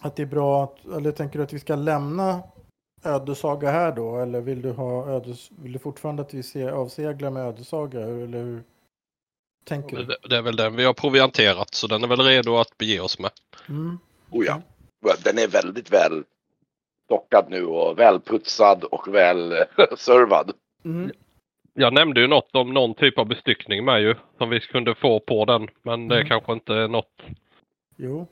[0.00, 2.42] att det är bra att, eller tänker du att vi ska lämna
[3.04, 4.16] ödesaga här då?
[4.16, 8.00] Eller vill du, ha ödes, vill du fortfarande att vi ser, avseglar med ödesaga?
[8.00, 8.62] Eller hur
[9.64, 10.04] tänker du?
[10.04, 13.00] Det, det är väl den vi har provianterat så den är väl redo att bege
[13.00, 13.30] oss med.
[13.68, 13.98] Mm.
[14.30, 14.62] Oh ja.
[15.24, 16.24] Den är väldigt väl
[17.04, 19.64] stockad nu och välputsad och väl
[19.96, 20.52] servad.
[20.84, 21.10] Mm
[21.78, 24.14] jag nämnde ju något om någon typ av bestyckning med ju.
[24.38, 25.68] Som vi kunde få på den.
[25.82, 26.28] Men det är mm.
[26.28, 27.22] kanske inte är något.
[27.96, 28.26] Jo.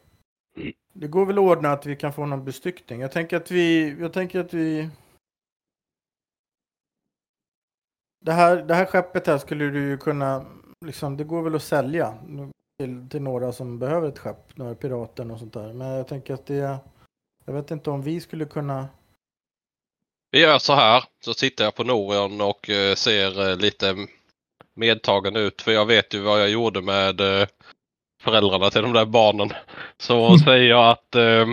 [0.92, 3.00] Det går väl att ordna att vi kan få någon bestyckning.
[3.00, 3.96] Jag tänker att vi...
[4.00, 4.88] Jag tänker att vi...
[8.20, 10.44] Det här, det här skeppet här skulle du ju kunna...
[10.86, 12.14] Liksom, det går väl att sälja
[12.78, 14.56] till, till några som behöver ett skepp.
[14.56, 15.72] Några pirater och sånt där.
[15.72, 16.78] Men jag tänker att det...
[17.44, 18.88] Jag vet inte om vi skulle kunna
[20.30, 21.04] vi gör så här.
[21.20, 23.96] Så tittar jag på Norion och eh, ser eh, lite
[24.74, 25.62] medtagen ut.
[25.62, 27.46] För jag vet ju vad jag gjorde med eh,
[28.22, 29.52] föräldrarna till de där barnen.
[29.98, 31.48] Så säger jag att eh,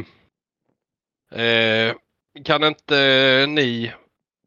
[2.44, 3.92] kan inte ni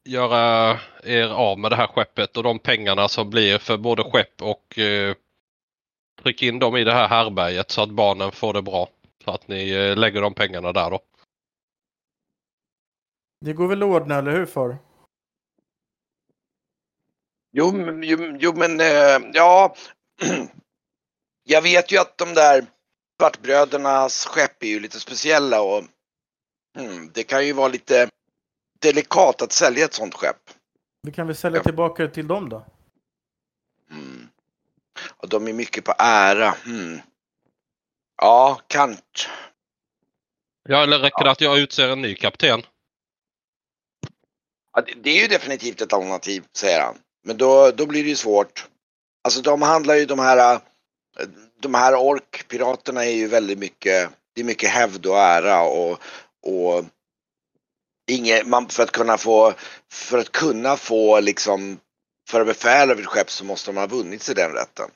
[0.05, 4.43] göra er av med det här skeppet och de pengarna som blir för både skepp
[4.43, 4.79] och
[6.23, 8.89] tryck in dem i det här härberget så att barnen får det bra.
[9.25, 11.01] Så att ni eh, lägger de pengarna där då.
[13.41, 14.79] Det går väl att ordna, eller hur far?
[17.53, 19.75] Jo, jo, jo men äh, ja.
[21.49, 22.67] Jag vet ju att de där
[23.21, 25.85] svartbrödernas skepp är ju lite speciella och
[26.79, 28.09] mm, det kan ju vara lite
[28.81, 30.37] delikat att sälja ett sånt skepp.
[31.03, 31.62] Vi kan väl sälja ja.
[31.62, 32.64] tillbaka till dem då?
[35.17, 36.55] Och de är mycket på ära.
[36.67, 37.01] Mm.
[38.17, 39.29] Ja, kanske.
[40.69, 41.33] Ja, eller räcker det ja.
[41.33, 42.63] att jag utser en ny kapten?
[44.73, 46.99] Ja, det är ju definitivt ett alternativ, säger han.
[47.25, 48.67] Men då, då blir det ju svårt.
[49.25, 50.61] Alltså de handlar ju de här,
[51.61, 55.99] de här orkpiraterna är ju väldigt mycket, det är mycket hävd och ära och,
[56.43, 56.85] och
[58.11, 59.55] inget, man, för att kunna få,
[59.93, 61.79] för att kunna få liksom
[62.29, 64.91] föra befäl över ett skepp så måste de ha vunnit sig den rätten.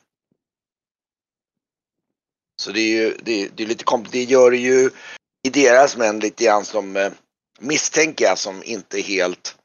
[2.61, 4.89] Så det är ju, det, det är lite komplext, det gör det ju
[5.43, 7.11] i deras män lite grann som eh,
[7.59, 9.57] misstänker jag som inte helt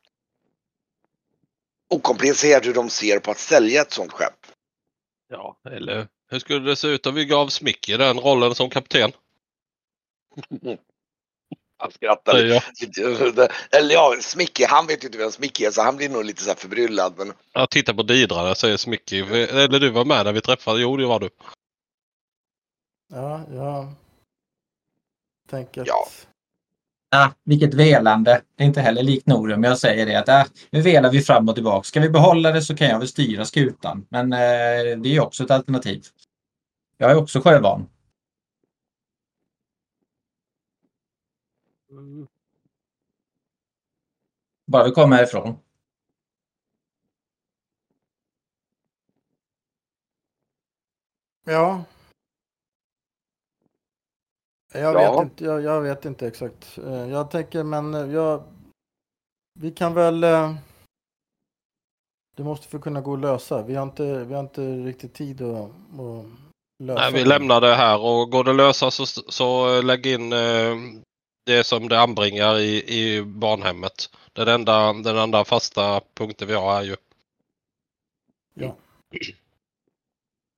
[1.88, 4.46] okomplicerat hur de ser på att sälja ett sånt skepp.
[5.28, 9.12] Ja, eller Hur skulle det se ut om vi gav Smicky den rollen som kapten?
[11.78, 12.34] Han skrattar.
[13.78, 16.42] Eller ja, Smicky, han vet ju inte vem Smicky är så han blir nog lite
[16.42, 17.14] så här förbryllad.
[17.16, 17.32] Men...
[17.52, 19.20] Jag tittar på Didra där säger Smicky.
[19.20, 20.80] Eller du var med när vi träffade?
[20.80, 21.30] Jo, det var du.
[23.12, 23.94] Ja, jag
[25.50, 25.86] tänker att...
[25.86, 26.08] Ja.
[27.10, 28.40] Ah, vilket velande.
[28.56, 29.64] Det är inte heller likt Norium.
[29.64, 31.84] Jag säger det att ah, nu velar vi fram och tillbaka.
[31.84, 34.06] Ska vi behålla det så kan jag väl styra skutan.
[34.08, 36.04] Men eh, det är också ett alternativ.
[36.98, 37.88] Jag är också sjövan.
[44.66, 45.58] Bara vi kommer härifrån.
[51.44, 51.84] Ja.
[54.72, 55.12] Jag, ja.
[55.12, 56.78] Vet inte, jag, jag, vet inte exakt.
[56.78, 58.42] Eh, jag tänker, men eh, jag,
[59.54, 60.24] vi kan väl...
[60.24, 60.54] Eh,
[62.36, 63.62] det måste få kunna gå att lösa.
[63.62, 65.70] Vi har inte, vi har inte riktigt tid att,
[66.00, 66.26] att
[66.78, 67.00] lösa.
[67.00, 70.32] Nej, vi lämnar det här och går det att lösa så, så lägg in
[71.46, 74.10] det som det anbringar i, i barnhemmet.
[74.32, 76.96] Det är den enda, den enda fasta punkten vi har här ju.
[78.54, 78.76] Ja.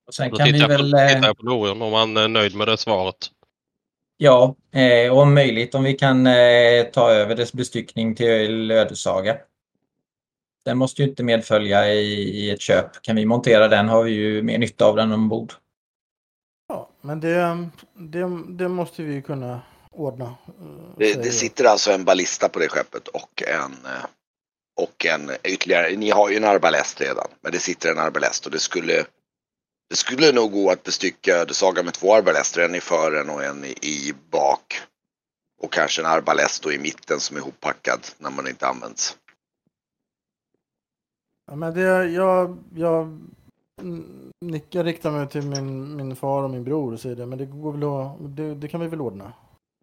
[0.06, 0.92] Och sen kan vi väl...
[0.92, 3.30] På, tittar jag på Lorion om man är nöjd med det svaret.
[4.16, 9.36] Ja, eh, om möjligt om vi kan eh, ta över dess bestyckning till Ödesaga.
[10.64, 13.02] Den måste ju inte medfölja i, i ett köp.
[13.02, 15.52] Kan vi montera den har vi ju mer nytta av den ombord.
[16.68, 19.60] Ja, men det, det, det måste vi kunna
[19.98, 20.24] ordna.
[20.24, 24.04] Eh, det, det, sitter alltså en ballista på det skeppet och en eh,
[24.76, 28.52] och en ytterligare, ni har ju en arbalest redan, men det sitter en arbalest och
[28.52, 29.06] det skulle
[29.90, 33.64] det skulle nog gå att bestycka ödesaga med två arbalester, en i fören och en
[33.64, 34.80] i, bak.
[35.62, 39.16] Och kanske en arbalest i mitten som är ihoppackad när man inte används.
[41.46, 41.80] Ja, men det,
[42.10, 43.20] jag, jag,
[44.70, 47.46] jag riktar mig till min, min far och min bror och säger det, men det
[47.46, 49.32] går väl att, det, det kan vi väl ordna?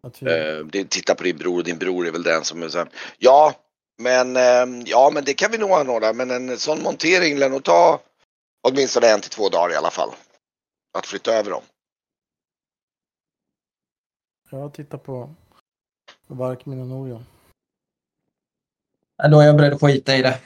[0.04, 2.88] Eh, titta på din bror, din bror är väl den som är så här,
[3.18, 3.54] ja,
[3.98, 7.64] men, eh, ja, men det kan vi nog anordna, men en sån montering lär nog
[7.64, 8.00] ta
[8.62, 10.10] åtminstone en till två dagar i alla fall.
[10.98, 11.62] Att flytta över dem.
[14.50, 15.34] Jag tittar på
[16.26, 17.26] Varkmin och Norion.
[19.30, 20.38] då är jag beredd att skita i det.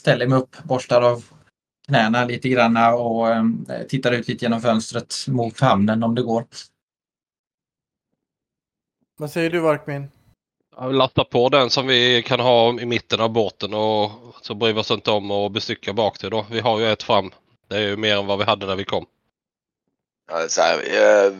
[0.00, 1.24] Ställer mig upp, borstar av
[1.86, 3.44] knäna lite granna och eh,
[3.88, 6.46] tittar ut lite genom fönstret mot hamnen om det går.
[9.16, 10.10] Vad säger du Varkmin?
[10.90, 14.10] Lasta på den som vi kan ha i mitten av båten och
[14.42, 16.46] så bryr vi oss inte om att bestycka bak till då.
[16.50, 17.30] Vi har ju ett fram.
[17.68, 19.06] Det är ju mer än vad vi hade när vi kom.
[20.30, 21.32] Ja, så här, eh,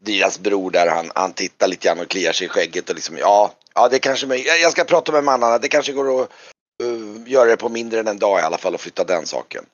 [0.00, 3.16] Dias bror där, han, han tittar lite grann och kliar sig i skägget och liksom
[3.16, 6.30] ja, ja det kanske, jag ska prata med mannarna, det kanske går att
[6.82, 9.64] uh, göra det på mindre än en dag i alla fall och flytta den saken.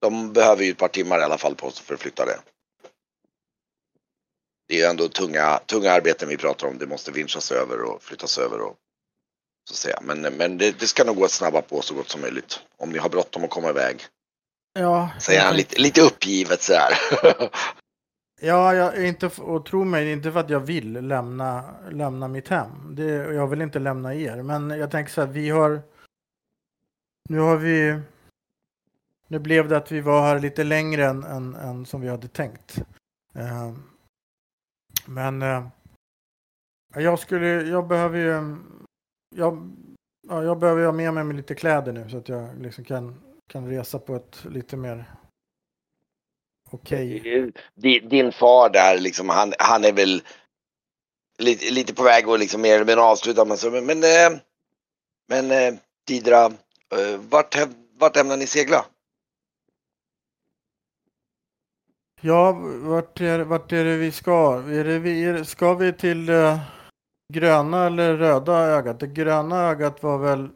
[0.00, 2.38] De behöver ju ett par timmar i alla fall på sig för att flytta det
[4.68, 6.78] det är ju ändå tunga, tunga arbeten vi pratar om.
[6.78, 8.60] Det måste vinschas över och flyttas över.
[8.60, 8.76] Och,
[9.68, 9.98] så att säga.
[10.02, 12.60] Men, men det, det ska nog gå att snabba på så gott som möjligt.
[12.76, 14.06] Om ni har bråttom att komma iväg.
[14.72, 15.10] Ja.
[15.20, 16.92] Säger han lite, lite uppgivet så här.
[18.40, 22.94] ja, jag inte, och tro mig, inte för att jag vill lämna, lämna mitt hem.
[22.94, 24.42] Det, jag vill inte lämna er.
[24.42, 25.82] Men jag tänker så här, vi har...
[27.28, 28.00] Nu har vi...
[29.28, 32.28] Nu blev det att vi var här lite längre än, än, än som vi hade
[32.28, 32.78] tänkt.
[33.36, 33.72] Uh,
[35.08, 35.66] men eh,
[36.94, 38.56] jag skulle, jag behöver ju,
[39.36, 39.70] jag,
[40.28, 43.68] ja, jag behöver ha med mig lite kläder nu så att jag liksom kan, kan
[43.68, 45.04] resa på ett lite mer
[46.70, 47.20] okej.
[47.20, 47.52] Okay.
[47.74, 50.22] Din, din far där liksom, han, han är väl
[51.38, 53.44] lite, lite på väg att liksom mer eller mindre avsluta.
[53.44, 54.38] Men, så, men, men, eh,
[55.28, 55.74] men eh,
[56.06, 57.56] Didra, eh, vart,
[57.98, 58.84] vart ämnar ni segla?
[62.20, 62.52] Ja,
[62.82, 64.62] vart är, vart är det vi ska?
[64.62, 66.60] Är det vi, är, ska vi till uh,
[67.32, 69.00] gröna eller röda ögat?
[69.00, 70.48] Det gröna ögat var väl,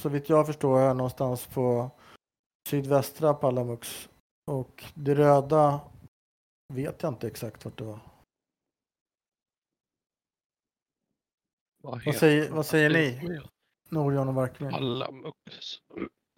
[0.00, 1.90] så vitt jag förstår, här någonstans på
[2.68, 4.08] sydvästra Palamux.
[4.46, 5.80] Och det röda
[6.72, 8.00] vet jag inte exakt vart det var.
[11.82, 13.40] Vad, vad säger, vad säger ni?
[13.88, 14.70] Norion och Varkmin?
[14.70, 15.78] Palamux.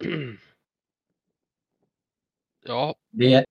[2.65, 2.95] ja.
[3.09, 3.45] Det,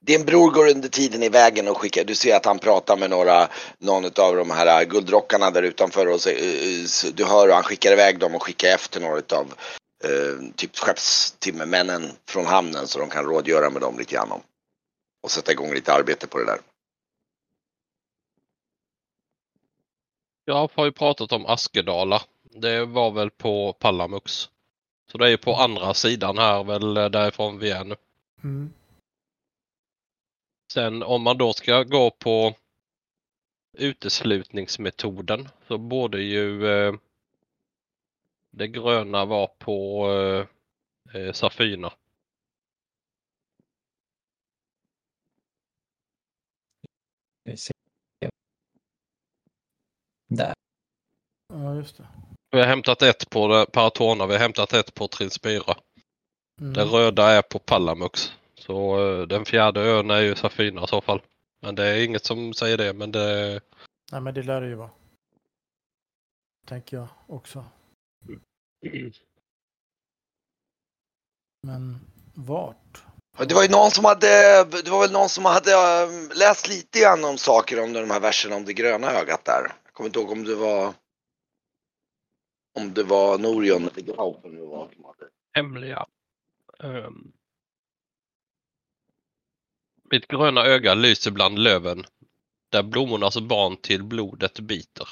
[0.00, 3.10] din bror går under tiden i vägen och skickar, du ser att han pratar med
[3.10, 7.62] några, någon av de här guldrockarna där utanför och så, eh, du hör hur han
[7.62, 9.54] skickar iväg dem och skickar efter några av
[10.04, 14.40] eh, typ skeppstimmermännen från hamnen så de kan rådgöra med dem lite grann om.
[15.22, 16.58] Och sätta igång lite arbete på det där.
[20.44, 22.22] Jag har ju pratat om Askedala.
[22.42, 24.48] Det var väl på Pallamux.
[25.12, 27.96] Så det är ju på andra sidan här väl därifrån vi är nu.
[28.44, 28.72] Mm.
[30.72, 32.54] Sen om man då ska gå på
[33.78, 36.94] uteslutningsmetoden så borde ju eh,
[38.50, 40.08] det gröna vara på
[41.14, 41.92] eh, eh Safina.
[50.28, 50.54] Där.
[51.48, 52.08] Ja, just det.
[52.50, 55.76] Vi har hämtat ett på Paratona, vi har hämtat ett på Trinspira.
[56.60, 56.72] Mm.
[56.72, 58.37] Den röda är på Palamux.
[58.68, 61.22] Så uh, den fjärde ön är ju Safina i så fall.
[61.60, 63.60] Men det är inget som säger det, men det...
[64.12, 64.90] Nej, men det lär det ju vara.
[66.66, 67.64] Tänker jag också.
[71.62, 72.00] Men
[72.34, 73.04] vart?
[73.38, 77.00] Det var ju någon som hade, det var väl någon som hade um, läst lite
[77.00, 79.72] grann om saker om de här verserna om det gröna ögat där.
[79.84, 80.94] Jag kommer inte ihåg om det var
[82.78, 84.88] om det var Norion eller var.
[85.54, 86.06] Hemliga.
[86.78, 87.32] Um,
[90.10, 92.04] mitt gröna öga lyser bland löven
[92.70, 95.08] där blommornas barn till blodet biter.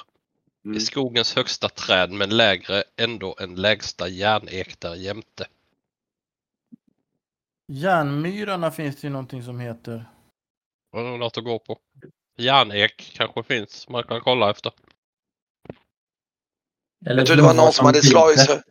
[0.65, 0.77] Mm.
[0.77, 5.47] I skogens högsta träd men lägre ändå en lägsta järnek där jämte.
[7.67, 10.05] Järnmyrarna finns det ju någonting som heter.
[10.91, 11.79] Det är något att gå på.
[12.37, 14.71] Järnek kanske finns man kan kolla efter.
[17.05, 18.61] Eller jag tror det var någon som hade slagit sig.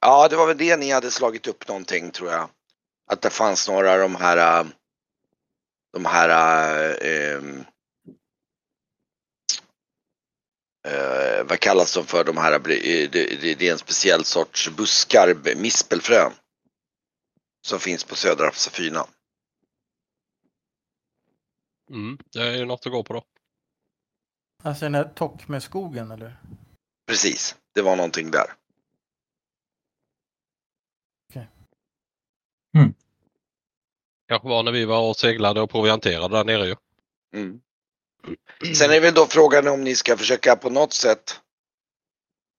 [0.00, 2.50] Ja, det var väl det ni hade slagit upp någonting tror jag.
[3.10, 4.66] Att det fanns några av de här
[5.98, 6.28] de här
[7.02, 7.42] eh,
[10.92, 16.32] eh, vad kallas de för de här, det, det, är en speciell sorts buskar, mispelfrön.
[17.66, 19.06] Som finns på södra Safyna.
[21.90, 23.24] Mm, det är ju något att gå på då.
[24.62, 26.36] Alltså den här tock med skogen eller?
[27.06, 28.54] Precis, det var någonting där.
[31.30, 31.48] Okej.
[32.72, 32.82] Okay.
[32.82, 32.94] Mm.
[34.28, 36.76] Kanske var när vi var och seglade och provianterade där nere ju.
[37.34, 37.60] Mm.
[38.74, 41.40] Sen är väl då frågan om ni ska försöka på något sätt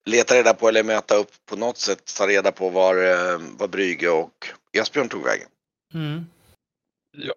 [0.06, 3.68] leta reda på eller möta upp på något sätt, ta reda på var, eh, var
[3.68, 5.48] Brygge och Esbjörn tog vägen.
[5.94, 6.26] Mm.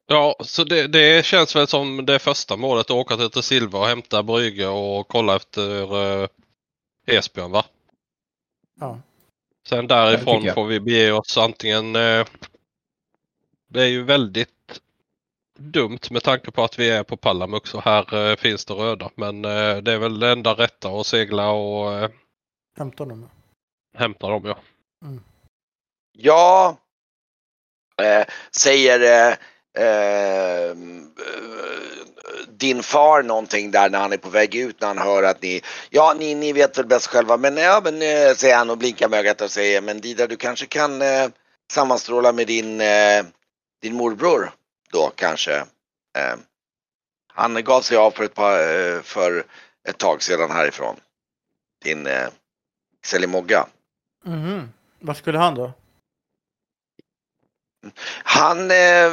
[0.06, 3.86] Ja, så det, det, känns väl som det första målet, att åka till Tresilva och
[3.86, 6.28] hämta Brygge och kolla efter uh,
[7.06, 7.64] Esbjörn va?
[8.80, 9.00] Ja.
[9.68, 12.26] Sen därifrån får vi bege oss antingen uh,
[13.72, 14.80] det är ju väldigt
[15.58, 19.10] dumt med tanke på att vi är på Pallamux och här uh, finns det röda.
[19.14, 22.08] Men uh, det är väl det enda rätta att segla och uh,
[22.78, 23.28] hämta dem.
[23.98, 24.58] Hämta dem ja.
[25.04, 25.20] Mm.
[26.12, 26.76] Ja,
[28.50, 29.36] säger
[32.48, 35.60] din far någonting där när han är på väg ut när han hör att ni,
[35.90, 38.00] ja ni, ni vet väl bäst själva men ja men
[38.36, 41.02] säger han och blinkar med ögat och säger men Dida du kanske kan
[41.72, 42.80] sammanstråla med din
[43.82, 44.52] din morbror
[44.92, 45.56] då kanske.
[46.18, 46.36] Eh,
[47.26, 49.44] han gav sig av för ett, par, eh, för
[49.88, 50.96] ett tag sedan härifrån.
[51.84, 52.28] Din eh,
[53.04, 53.66] Selimogga.
[54.26, 54.68] Mm.
[54.98, 55.72] Vad skulle han då?
[58.24, 59.10] Han, eh,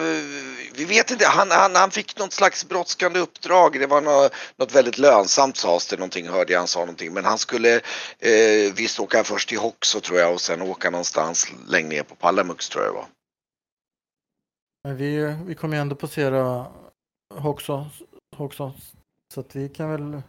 [0.74, 3.80] vi vet inte, han, han, han fick något slags brådskande uppdrag.
[3.80, 7.14] Det var något, något väldigt lönsamt sades det någonting, hörde jag han sa någonting.
[7.14, 7.76] Men han skulle
[8.20, 12.16] eh, visst åka först till Hoxo tror jag och sen åka någonstans längre ner på
[12.16, 13.08] Pallamux tror jag det var.
[14.84, 16.68] Men vi, vi kommer ju ändå passera
[17.34, 17.86] Hoxon,
[18.36, 18.72] Hoxon
[19.34, 20.22] så att vi kan väl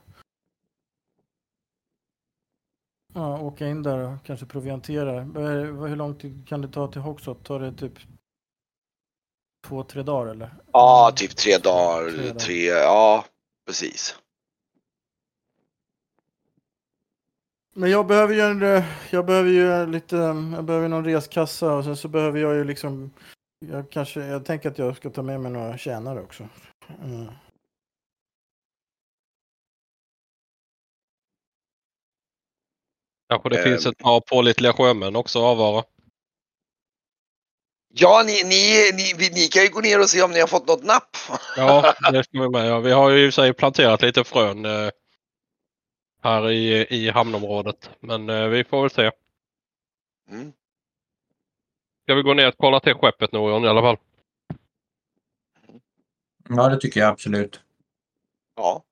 [3.14, 5.20] ja, åka in där och kanske proviantera.
[5.86, 7.44] Hur lång tid kan det ta till Hoxot?
[7.44, 7.98] Tar det typ
[9.66, 10.54] två, tre dagar eller?
[10.72, 12.10] Ja, typ tre dagar.
[12.10, 12.38] Tre, dagar.
[12.38, 13.24] tre ja,
[13.66, 14.16] precis.
[17.74, 20.16] Men jag behöver ju en, jag behöver ju lite,
[20.54, 23.10] jag behöver någon reskassa och sen så behöver jag ju liksom
[23.66, 26.48] jag, kanske, jag tänker att jag ska ta med mig några tjänare också.
[27.02, 27.28] Mm.
[33.28, 35.84] Kanske det finns ett par pålitliga sjömän också att avvara.
[37.92, 40.68] Ja, ni, ni, ni, ni kan ju gå ner och se om ni har fått
[40.68, 41.16] något napp.
[41.56, 42.66] Ja, det ska vi med.
[42.66, 44.90] Ja, vi har ju i sig planterat lite frön eh,
[46.22, 47.90] här i, i hamnområdet.
[48.00, 49.10] Men eh, vi får väl se.
[50.30, 50.52] Mm.
[52.10, 53.96] Ska vi gå ner och kolla till skeppet Norion i alla fall?
[56.48, 57.60] Ja, det tycker jag absolut.
[58.56, 58.82] Ja.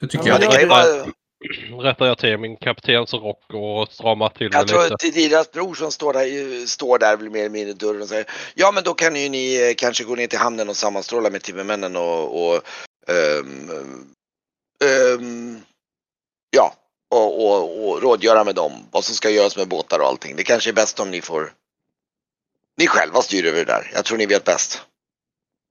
[0.00, 0.60] Det tycker ja, jag.
[0.60, 0.84] Det bara...
[1.82, 4.94] Rättar jag till min kaptens rock och stramar till Jag tror lite.
[4.94, 8.02] att det är deras bror som står där, står där mer eller mindre i dörren
[8.02, 10.76] och säger Ja men då kan ju ni eh, kanske gå ner till hamnen och
[10.76, 12.62] sammanstråla med timmermännen och, och
[13.40, 13.70] um,
[15.18, 15.62] um,
[16.50, 16.74] ja,
[17.10, 20.36] och, och, och rådgöra med dem vad som ska göras med båtar och allting.
[20.36, 21.52] Det kanske är bäst om ni får
[22.76, 23.90] ni själva styr över det där.
[23.94, 24.86] Jag tror ni vet bäst.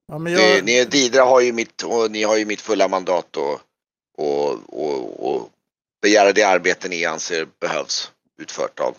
[0.08, 0.42] Ja, men jag...
[0.42, 3.60] det, ni, Didra har ju mitt, och ni har ju mitt fulla mandat och,
[4.18, 5.50] och, och, och
[6.02, 8.96] begära det arbete ni anser behövs utfört av.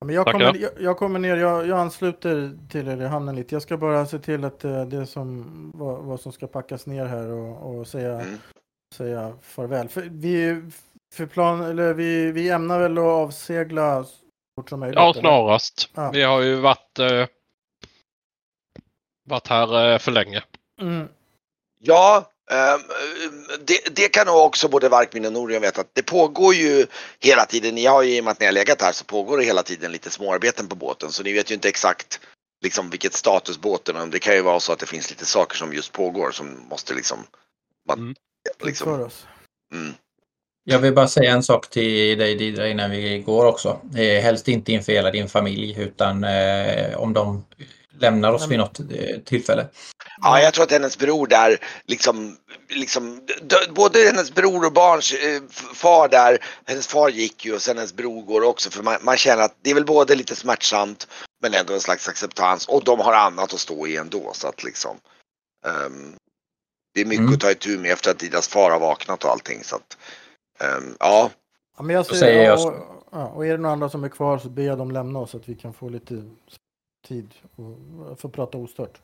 [0.00, 3.36] Ja, men jag, kommer, jag, jag kommer ner, jag, jag ansluter till er i hamnen
[3.36, 3.54] lite.
[3.54, 7.06] Jag ska bara se till att det, det som, vad, vad, som ska packas ner
[7.06, 8.38] här och, och säga, mm.
[8.94, 9.88] säga farväl.
[9.88, 10.62] För vi,
[11.14, 14.04] för plan, eller vi, vi ämnar väl att avsegla
[14.54, 14.96] fort som möjligt?
[14.96, 15.88] Ja, snarast.
[15.94, 16.10] Ja.
[16.10, 17.26] Vi har ju varit, eh,
[19.26, 20.42] varit här eh, för länge.
[20.80, 21.08] Mm.
[21.80, 22.82] Ja, um,
[23.64, 26.86] det, det, kan nog också både Varkmin och Norion veta att det pågår ju
[27.20, 27.74] hela tiden.
[27.74, 29.62] Ni har ju i och med att ni har legat här så pågår det hela
[29.62, 32.20] tiden lite småarbeten på båten så ni vet ju inte exakt
[32.64, 34.06] liksom vilket status båten är.
[34.06, 36.94] Det kan ju vara så att det finns lite saker som just pågår som måste
[36.94, 37.18] liksom
[37.88, 38.14] man, mm.
[38.64, 39.10] liksom,
[39.72, 39.94] mm.
[40.66, 43.80] Jag vill bara säga en sak till dig Didra innan vi går också.
[43.96, 47.44] Eh, helst inte inför hela din familj utan eh, om de
[47.98, 49.66] lämnar oss vid något eh, tillfälle.
[50.22, 52.36] Ja, jag tror att hennes bror där, liksom,
[52.68, 53.20] liksom
[53.70, 55.42] både hennes bror och barns eh,
[55.74, 59.16] far där, hennes far gick ju och sen hennes bror går också för man, man,
[59.16, 61.08] känner att det är väl både lite smärtsamt
[61.42, 64.64] men ändå en slags acceptans och de har annat att stå i ändå så att
[64.64, 64.96] liksom
[65.86, 66.14] um,
[66.94, 67.34] det är mycket mm.
[67.34, 69.96] att ta itu med efter att Didas far har vaknat och allting så att
[70.60, 71.30] um, ja.
[71.76, 74.38] Ja, men jag säger, jag och, ja, och är det några andra som är kvar
[74.38, 76.30] så ber jag dem lämna oss så att vi kan få lite
[77.06, 79.00] tid och få prata ostört.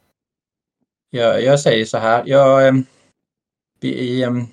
[1.11, 2.85] Jag, jag säger så här, jag, ehm,
[3.81, 4.45] vi, ehm,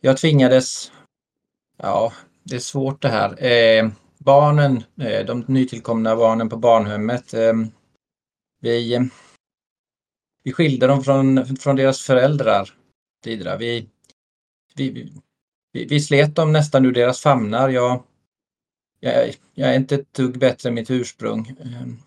[0.00, 0.92] jag tvingades,
[1.76, 3.44] ja det är svårt det här.
[3.44, 4.84] Eh, barnen,
[5.26, 7.54] de nytillkomna barnen på barnhemmet, eh,
[8.60, 9.10] vi,
[10.42, 12.74] vi skilde dem från, från deras föräldrar
[13.24, 13.56] tidigare.
[13.58, 13.88] Vi,
[14.74, 15.12] vi,
[15.72, 17.68] vi, vi slet dem nästan ur deras famnar.
[17.68, 18.02] Jag,
[19.00, 21.56] jag, jag är inte ett dugg bättre än mitt ursprung.
[21.60, 21.98] Ehm,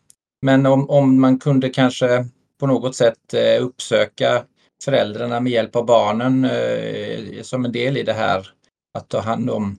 [0.41, 2.25] men om, om man kunde kanske
[2.59, 4.45] på något sätt eh, uppsöka
[4.83, 8.47] föräldrarna med hjälp av barnen eh, som en del i det här
[8.93, 9.77] att ta hand om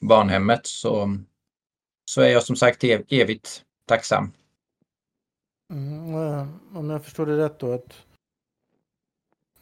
[0.00, 1.18] barnhemmet så,
[2.10, 4.32] så är jag som sagt ev evigt tacksam.
[5.72, 7.94] Mm, eh, om jag förstår det rätt då att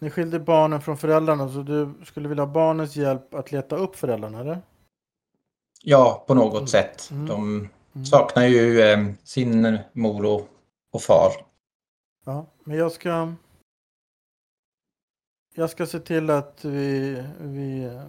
[0.02, 3.96] ni skilde barnen från föräldrarna så du skulle vilja ha barnens hjälp att leta upp
[3.96, 4.58] föräldrarna eller?
[5.82, 6.66] Ja, på något mm.
[6.66, 7.08] sätt.
[7.10, 7.26] Mm.
[7.26, 8.06] De Mm.
[8.06, 10.48] Saknar ju eh, sin mor och,
[10.90, 11.32] och far.
[12.24, 13.32] Ja, men jag ska...
[15.54, 18.00] Jag ska se till att vi, vi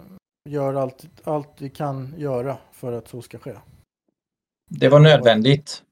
[0.48, 3.54] gör allt, allt vi kan göra för att så ska ske.
[4.70, 5.82] Det var nödvändigt.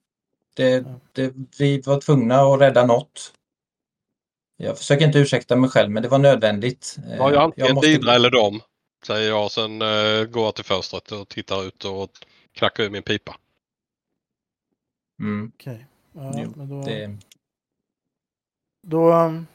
[0.55, 3.35] Det, det, vi var tvungna att rädda något.
[4.63, 6.97] Jag försöker inte ursäkta mig själv men det var nödvändigt.
[7.19, 7.89] Ja, jag antingen jag måste...
[7.89, 8.61] Didra eller dem,
[9.07, 9.51] säger jag.
[9.51, 12.11] Sen uh, går jag till fönstret och tittar ut och
[12.53, 13.37] knackar ur min pipa.
[15.23, 15.53] Mm.
[15.55, 15.87] Okej.
[16.13, 16.43] Okay.
[16.43, 16.83] Ja, men då...
[16.83, 17.19] Det...
[18.87, 19.13] Då...
[19.13, 19.47] Um,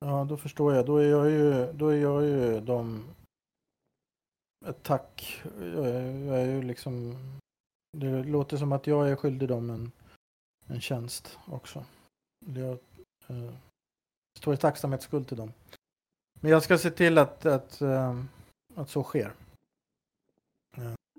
[0.00, 0.86] ja, då förstår jag.
[0.86, 3.04] Då är jag ju, då är jag ju de...
[4.66, 5.42] Ett tack.
[5.60, 7.16] Jag är, jag är ju liksom...
[7.98, 9.92] Det låter som att jag är skyldig dem en,
[10.66, 11.84] en tjänst också.
[12.46, 12.78] Jag
[13.30, 13.52] uh,
[14.38, 15.52] står i tacksamhetsskuld till dem.
[16.40, 18.22] Men jag ska se till att, att, uh,
[18.74, 19.32] att så sker.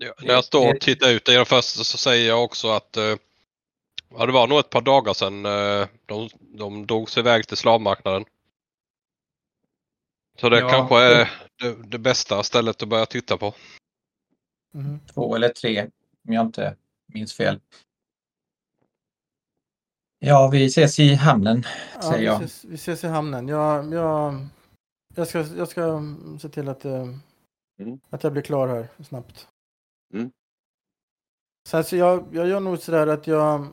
[0.00, 2.96] Ja, när jag står och tittar ut i den första så säger jag också att
[2.96, 3.16] eh,
[4.08, 7.56] ja, det var nog ett par dagar sedan eh, de, de drog sig iväg till
[7.56, 8.24] slavmarknaden.
[10.40, 10.68] Så det ja.
[10.68, 13.54] kanske är det, det, bästa stället att börja titta på.
[14.74, 15.00] Mm.
[15.14, 15.82] Två eller tre,
[16.28, 17.60] om jag inte minns fel.
[20.18, 21.62] Ja, vi ses i hamnen,
[21.94, 22.38] ja, säger jag.
[22.38, 23.48] Vi ses, vi ses, i hamnen.
[23.48, 24.46] Jag, jag,
[25.14, 26.02] jag, ska, jag ska
[26.40, 27.08] se till att, eh,
[27.80, 28.00] mm.
[28.10, 29.48] att jag blir klar här snabbt.
[30.14, 30.30] Mm.
[31.68, 33.66] Så alltså jag, jag gör nog sådär att jag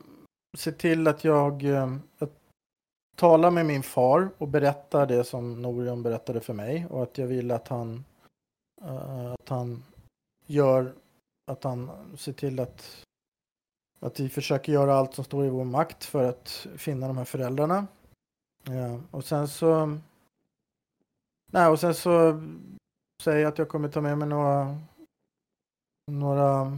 [0.56, 2.28] ser till att jag, jag eh,
[3.16, 7.26] talar med min far och berättar det som Norion berättade för mig och att jag
[7.26, 8.04] vill att han,
[8.82, 9.84] uh, att han
[10.46, 10.94] gör,
[11.50, 13.05] att han ser till att,
[14.00, 17.24] att vi försöker göra allt som står i vår makt för att finna de här
[17.24, 17.86] föräldrarna.
[18.64, 19.98] Ja, och sen så,
[21.52, 22.42] nej, och sen så
[23.22, 24.78] säger jag att jag kommer ta med mig några
[26.10, 26.72] några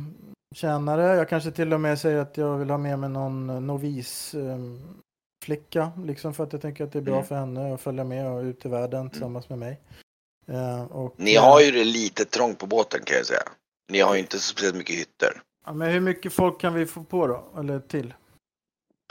[0.55, 1.17] tjänare.
[1.17, 5.03] Jag kanske till och med säger att jag vill ha med mig någon novis um,
[5.45, 7.27] flicka, liksom för att jag tänker att det är bra mm.
[7.27, 9.11] för henne att följa med och ut i världen mm.
[9.11, 9.81] tillsammans med mig.
[10.49, 13.49] Uh, och, Ni har ju det lite trångt på båten kan jag säga.
[13.93, 15.43] Ni har ju inte speciellt mycket hytter.
[15.69, 17.61] Ja, men hur mycket folk kan vi få på då?
[17.61, 18.15] Eller till?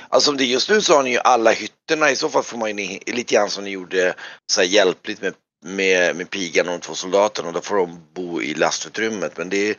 [0.09, 2.11] Alltså det just nu så har ni ju alla hytterna.
[2.11, 4.15] I så fall får man ju lite grann som ni gjorde
[4.51, 5.33] så här hjälpligt med
[5.65, 9.37] med, med pigan och de två soldaterna då får de bo i lastutrymmet.
[9.37, 9.75] Men det är,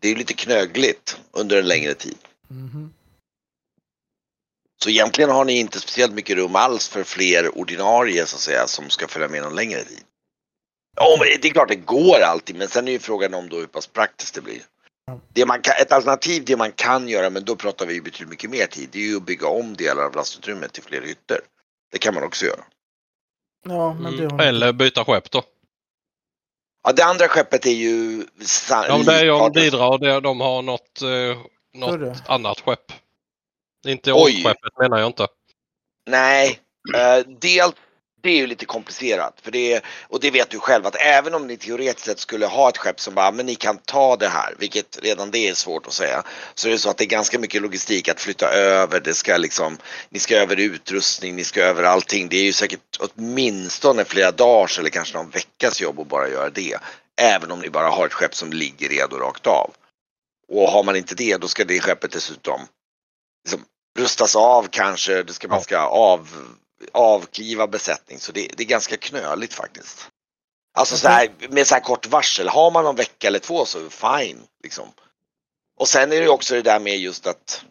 [0.00, 2.18] det är lite knögligt under en längre tid.
[2.50, 2.92] Mm.
[4.82, 8.66] Så egentligen har ni inte speciellt mycket rum alls för fler ordinarie så att säga
[8.66, 10.02] som ska följa med någon längre tid.
[10.96, 13.56] Ja, men det är klart det går alltid, men sen är ju frågan om då
[13.56, 14.62] hur pass praktiskt det blir.
[15.32, 18.28] Det man kan, ett alternativ, det man kan göra, men då pratar vi ju betydligt
[18.28, 21.40] mycket mer tid, det är ju att bygga om delar av lastutrymmet till fler hytter.
[21.92, 22.64] Det kan man också göra.
[23.68, 24.38] Ja, men det Mm.
[24.38, 25.42] har Eller byta skepp då.
[26.82, 28.24] Ja, det andra skeppet är ju...
[28.70, 31.38] Ja, det är ju om det, de har något, eh,
[31.74, 32.92] något annat skepp.
[33.86, 34.42] Inte Oj.
[34.44, 35.26] skeppet menar jag inte.
[36.06, 36.60] Nej,
[36.94, 37.74] eh, dels
[38.26, 39.34] det är ju lite komplicerat.
[39.42, 42.46] För det är, och det vet du själv att även om ni teoretiskt sett skulle
[42.46, 45.54] ha ett skepp som bara, men ni kan ta det här, vilket redan det är
[45.54, 46.22] svårt att säga.
[46.54, 49.36] Så är det så att det är ganska mycket logistik att flytta över, det ska
[49.36, 49.78] liksom,
[50.10, 52.28] ni ska över utrustning, ni ska över allting.
[52.28, 56.50] Det är ju säkert åtminstone flera dagars eller kanske någon veckas jobb att bara göra
[56.50, 56.76] det.
[57.20, 59.70] Även om ni bara har ett skepp som ligger redo rakt av.
[60.48, 62.60] Och har man inte det, då ska det skeppet dessutom
[63.44, 63.64] liksom,
[63.98, 66.28] rustas av kanske, det ska, man ska av,
[66.92, 68.18] avkliva besättning.
[68.18, 70.08] Så det, det är ganska knöligt faktiskt.
[70.74, 73.90] Alltså så här, med så här kort varsel, har man någon vecka eller två så
[73.90, 74.42] fine.
[74.62, 74.92] Liksom.
[75.76, 77.64] Och sen är det också det där med just att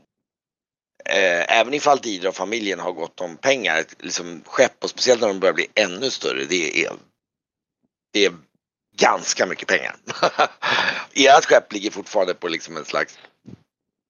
[1.05, 5.27] eh, även ifall Didra och familjen har gått om pengar, liksom skepp och speciellt när
[5.27, 6.93] de börjar bli ännu större, det är,
[8.13, 8.33] det är
[8.97, 9.95] ganska mycket pengar.
[11.13, 13.17] Ert skepp ligger fortfarande på liksom en slags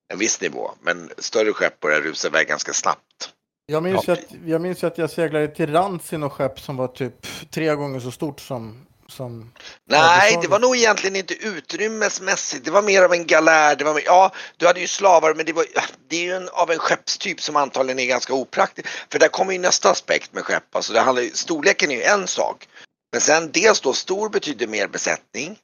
[0.08, 3.35] en viss nivå, men större skepp börjar rusa iväg ganska snabbt.
[3.66, 4.14] Jag minns, Ja.
[4.14, 7.76] att, jag minns att jag seglade till Rans i något skepp som var typ tre
[7.76, 8.86] gånger så stort som...
[9.08, 9.54] som
[9.90, 12.66] Nej, det var nog egentligen inte utrymmesmässigt.
[12.66, 13.76] Det var mer av en galär.
[13.76, 15.66] Det var mer, ja, du hade ju slavar, men det, var,
[16.08, 18.88] det är ju en, av en skeppstyp som antagligen är ganska opraktisk.
[19.12, 20.76] För där kommer ju nästa aspekt med skepp.
[20.76, 22.68] Alltså det handlar, storleken är ju en sak.
[23.12, 25.58] Men sen dels då stor betyder mer besättning.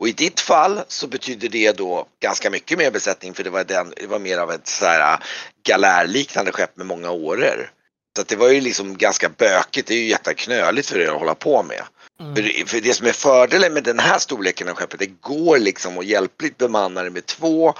[0.00, 3.64] Och i ditt fall så betyder det då ganska mycket mer besättning för det var,
[3.64, 5.18] den, det var mer av ett så här äh,
[5.66, 7.70] galärliknande skepp med många åror.
[8.16, 11.34] Så det var ju liksom ganska bökigt, det är ju jätteknöligt för er att hålla
[11.34, 11.82] på med.
[12.20, 12.34] Mm.
[12.34, 15.98] För, för det som är fördelen med den här storleken av skeppet, det går liksom
[15.98, 17.74] att hjälpligt bemanna det med två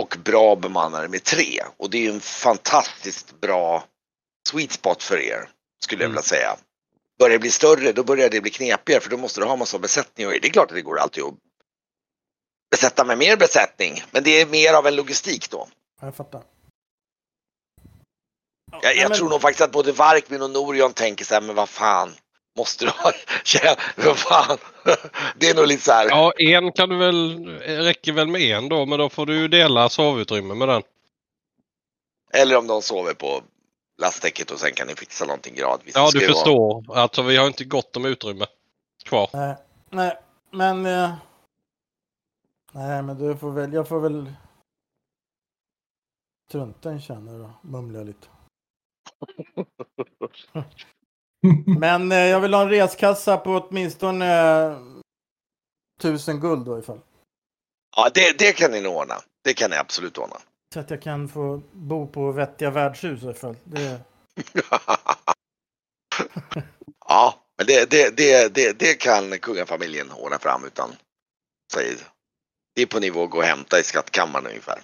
[0.00, 1.62] och bra bemannare med tre.
[1.76, 3.84] Och det är ju en fantastiskt bra
[4.48, 5.48] sweet spot för er,
[5.84, 6.12] skulle jag Mm.
[6.12, 6.56] vilja säga.
[7.18, 9.78] Börjar det bli större, då börjar det bli knepigare för då måste du ha massa
[9.78, 10.26] besättning.
[10.26, 11.34] Och det är klart att det går alltid att
[12.72, 15.68] besätta med mer besättning, men det är mer av en logistik då.
[16.00, 16.42] Jag fattar.
[18.72, 21.34] Ja, Jag, nej, jag men- tror nog faktiskt att både Varkmin och Norion tänker så
[21.34, 22.14] här, men vad fan,
[22.58, 23.12] måste du ha,
[23.96, 24.58] vad fan.
[25.36, 26.06] Det är nog lite så här.
[26.08, 29.48] Ja, en kan du väl, räcker väl med en då, men då får du ju
[29.48, 30.82] dela sovutrymme med den.
[32.32, 33.42] Eller om de sover på
[34.02, 35.94] lastdäcket och sen kan ni fixa någonting gradvis.
[35.94, 36.96] Ja, du ju vara- förstår.
[36.98, 38.46] Alltså vi har inte gott om utrymme
[39.04, 39.30] kvar.
[39.32, 39.54] Nej,
[39.90, 40.18] nej,
[40.50, 40.86] men...
[40.86, 41.10] Eh,
[42.72, 43.72] nej, men du får väl...
[43.72, 44.32] Jag får väl...
[46.48, 48.28] Strunta i en känner och mumla lite.
[51.80, 54.26] Men eh, jag vill ha en reskassa på åtminstone
[54.66, 54.78] eh,
[56.00, 57.00] tusen guld då ifall.
[57.96, 59.14] Ja, det, det kan ni nog ordna.
[59.44, 60.36] Det kan ni absolut ordna.
[60.74, 63.56] Så att jag kan få bo på vettiga värdshus ifall.
[63.64, 64.00] Det,
[67.08, 70.90] ja, men det, det, det, det, det kan kungafamiljen ordna fram utan
[71.74, 71.96] säg,
[72.74, 74.78] Det är på nivå att gå och hämta i skattkammaren ungefär.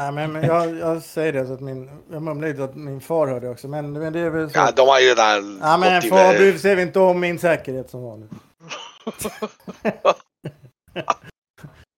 [0.00, 1.90] nej, men, men jag, jag säger det så att min...
[2.10, 3.68] Jag mumlar lite att min far hör det också.
[3.68, 4.58] Men, men det är väl så.
[4.58, 7.90] Ja, de har ju redan Ja, men gått far, ser vi inte om min säkerhet
[7.90, 8.30] som vanligt.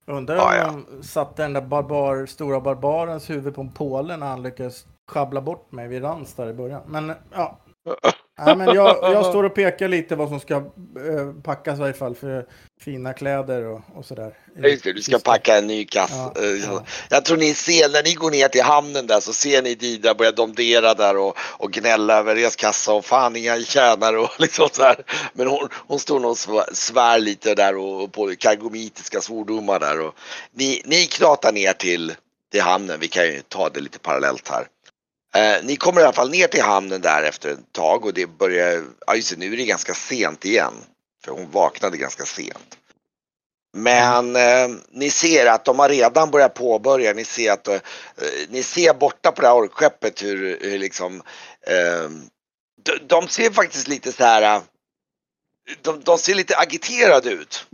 [0.06, 0.66] Undrar om Ja, ja.
[0.66, 5.40] de satte den där barbar, stora barbarens huvud på en påle när han lyckades schabbla
[5.40, 6.82] bort mig vid Rans där i början.
[6.86, 7.58] Men ja.
[8.46, 10.62] Nej, men jag, jag står och pekar lite vad som ska eh,
[11.42, 12.46] packas i varje fall för
[12.80, 14.34] fina kläder och, och sådär.
[14.56, 16.10] Ja, Just det, du ska packa en ny kass.
[16.12, 16.84] Ja, Eh, ja.
[17.08, 20.14] Jag tror ni ser, när ni går ner till hamnen där så ser ni Dida
[20.14, 24.68] börja domdera där och, och gnälla över deras kassa och fan inga tjänare och liksom
[24.72, 24.96] så här.
[25.32, 29.80] Men hon, hon står nog och svär, svär lite där och, och på kargomitiska svordomar
[29.80, 30.14] där och
[30.52, 32.14] ni, ni knatar ner till,
[32.52, 33.00] till hamnen.
[33.00, 34.66] Vi kan ju ta det lite parallellt här.
[35.34, 38.26] Eh, ni kommer i alla fall ner till hamnen där efter ett tag och det
[38.26, 40.74] börjar, ja just det, nu är det ganska sent igen.
[41.24, 42.76] För hon vaknade ganska sent.
[43.72, 47.80] Men eh, ni ser att de har redan börjat påbörja, ni ser att eh, eh
[48.48, 51.22] ni ser borta på det här orkskeppet hur, hur liksom
[51.66, 52.10] eh,
[52.82, 54.62] de, de ser faktiskt lite så här eh,
[55.82, 57.66] de, de ser lite agiterade ut.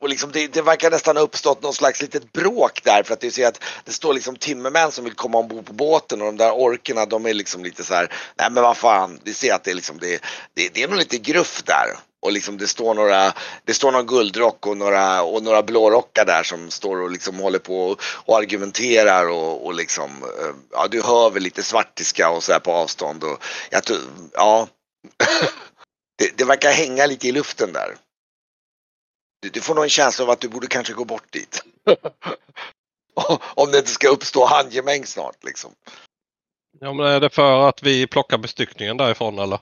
[0.00, 3.20] Och liksom det, det verkar nästan ha uppstått någon slags litet bråk där för att
[3.20, 6.36] du ser att det står liksom timmermän som vill komma ombord på båten och de
[6.36, 9.64] där orkerna de är liksom lite så här, nej men vad fan, vi ser att
[9.64, 10.22] det är liksom det,
[10.54, 11.86] det, det är nog lite gruff där.
[12.22, 13.32] och liksom det står några,
[13.64, 17.58] det står någon guldrock och några, och några blårockar där som står och liksom håller
[17.58, 22.42] på och, och argumenterar och, och liksom, eh, ja du hör väl lite svartiska och
[22.42, 23.98] så här på avstånd och jag tror,
[24.32, 24.68] ja.
[26.18, 27.96] det, det verkar hänga lite i luften där.
[29.40, 31.64] Du, du får nog en känsla av att du borde kanske gå bort dit.
[33.54, 35.70] Om det inte ska uppstå handgemäng snart liksom.
[36.80, 39.58] Ja men är det för att vi plockar bestyckningen därifrån eller?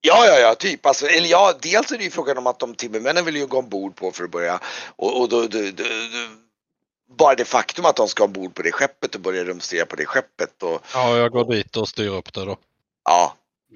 [0.00, 0.86] Ja, ja, ja, typ.
[0.86, 3.58] Alltså, eller ja, dels är det ju frågan om att de timmermännen vill ju gå
[3.58, 4.60] ombord på för att börja.
[4.96, 5.84] Och, och då, då, då,
[7.16, 10.06] bara det faktum att de ska ombord på det skeppet och börja rumstera på det
[10.06, 10.62] skeppet.
[10.62, 12.56] Och, ja, jag går dit och styr upp det då.
[13.04, 13.34] Ja,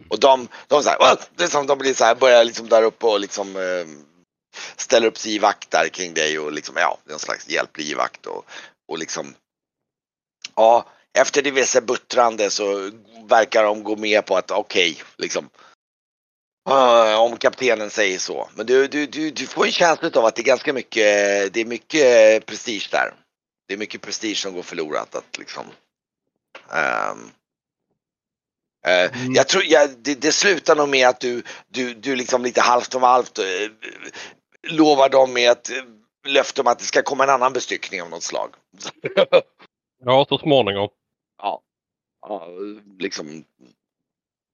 [0.09, 2.82] och de, de, så här, det är som de blir så här, börjar liksom där
[2.82, 3.86] uppe och liksom eh,
[4.76, 8.26] ställer upp sig i vakt där kring dig och liksom, ja, en slags hjälplig vakt
[8.26, 8.44] och,
[8.88, 9.34] och liksom,
[10.57, 10.86] ja,
[11.18, 12.90] efter diverse buttrande så
[13.28, 15.50] verkar de gå med på att okej, okay, liksom,
[16.70, 18.50] Uh, om kaptenen säger så.
[18.55, 21.61] Men du, du, du, du får en känsla av att det är ganska mycket, det
[21.61, 23.14] är mycket prestige där.
[23.68, 25.64] Det är mycket prestige som går förlorat att liksom.
[26.68, 27.30] Um,
[28.86, 29.34] uh, mm.
[29.34, 32.94] Jag tror, ja, det, det, slutar nog med att du, du, du liksom lite halvt
[32.94, 33.44] om halvt uh,
[34.72, 35.70] lovar dem med ett
[36.26, 38.54] löfte om att det ska komma en annan bestyckning av något slag.
[40.04, 40.88] ja, så småningom.
[41.38, 41.60] Ja.
[42.22, 42.46] ja
[42.98, 43.44] liksom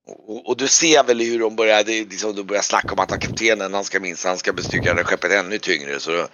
[0.07, 3.19] och, och, du ser väl hur de börjar, det, liksom, de börjar snacka om att
[3.19, 5.99] kaptenen han ska minst, han ska bestycka det skeppet ännu tyngre.
[5.99, 6.27] Så eh,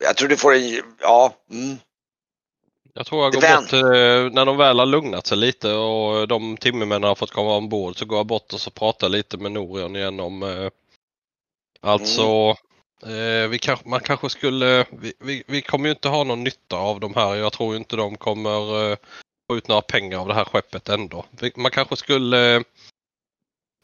[0.00, 1.32] jag tror du får en, ja.
[1.50, 1.76] Mm.
[2.94, 3.62] Jag tror jag går Vän.
[3.62, 7.56] bort eh, när de väl har lugnat sig lite och de timmermännen har fått komma
[7.56, 10.68] ombord så går jag bort och så pratar lite med Norion igen om eh,
[11.82, 12.56] Alltså mm.
[13.02, 16.76] Eh, vi kanske, man kanske skulle, vi, vi, vi, kommer ju inte ha någon nytta
[16.76, 17.34] av de här.
[17.34, 18.96] Jag tror inte de kommer eh,
[19.50, 21.24] få ut några pengar av det här skeppet ändå.
[21.56, 22.64] Man kanske skulle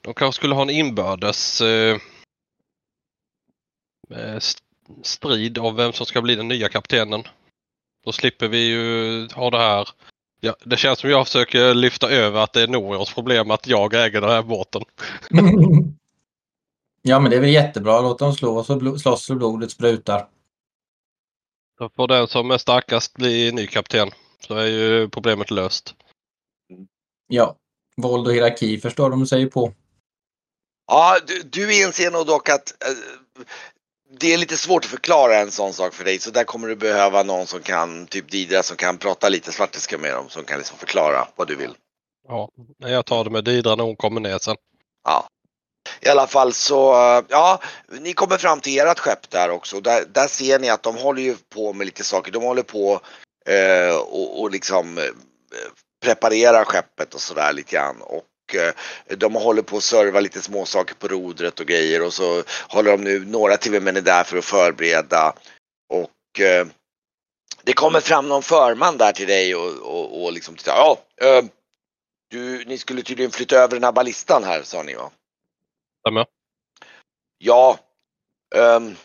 [0.03, 1.99] de kanske skulle ha en inbördes eh,
[4.11, 4.39] eh
[5.03, 7.23] strid om vem som ska bli den nya kaptenen.
[8.05, 9.89] Då slipper vi ju ha det här.
[10.41, 13.95] Ja, det känns som jag försöker lyfta över att det är Norios problem att jag
[13.95, 14.83] äger den här båten.
[17.07, 18.01] ja men det är väl jättebra.
[18.01, 20.29] Låt dem slå så slåss så blodet sprutar.
[21.79, 24.11] Då får den som är starkast bli ny kapten.
[24.41, 25.95] Så är ju problemet löst.
[27.29, 27.57] Ja,
[27.97, 29.73] våld och hierarki förstår de sig på.
[30.87, 33.45] Ja, du, du inser nog dock att äh,
[34.19, 36.77] det är lite svårt att förklara en sån sak för dig så där kommer du
[36.77, 40.59] behöva någon som kan, typ Didra som kan prata lite svartiska med dem som kan
[40.59, 41.75] liksom förklara vad du vill.
[42.29, 44.57] Ja, jag tar det med Didra när hon kommer ner sen.
[45.05, 45.29] Ja.
[46.01, 47.61] I alla fall så, eh, ja,
[48.01, 49.80] ni kommer fram till ert skepp där också.
[49.80, 52.32] Där, där ser ni att de håller ju på med lite saker.
[52.32, 53.01] De håller på
[53.49, 55.05] eh, och, och liksom eh,
[56.05, 58.03] preparerar skeppet och sådär lite grann.
[58.03, 58.24] Och
[58.55, 58.72] Eh,
[59.16, 63.05] de håller på att serva lite småsaker på rodret och grejer och så håller de
[63.05, 65.34] nu, några TV-män är där för att förbereda
[65.93, 66.66] och eh,
[67.64, 71.45] det kommer fram någon förman där till dig och, och, och liksom tittar, ja, eh,
[72.30, 75.11] du, ni skulle tydligen flytta över den här ballistan här sa ni va?
[76.07, 76.27] Stämmer.
[77.39, 77.79] Ja,
[78.55, 78.97] um,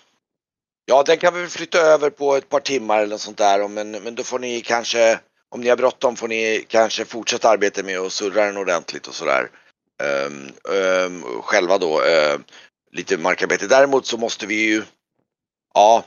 [0.86, 4.16] ja den kan vi flytta över på ett par timmar eller sånt där men, men
[4.16, 8.14] då får ni kanske om ni har bråttom får ni kanske fortsätta arbeta med att
[8.14, 9.50] surra den ordentligt och sådär.
[10.26, 12.40] Um, um, själva då, uh,
[12.92, 13.68] lite markarbete.
[13.68, 14.84] Däremot så måste vi ju,
[15.74, 16.04] ja,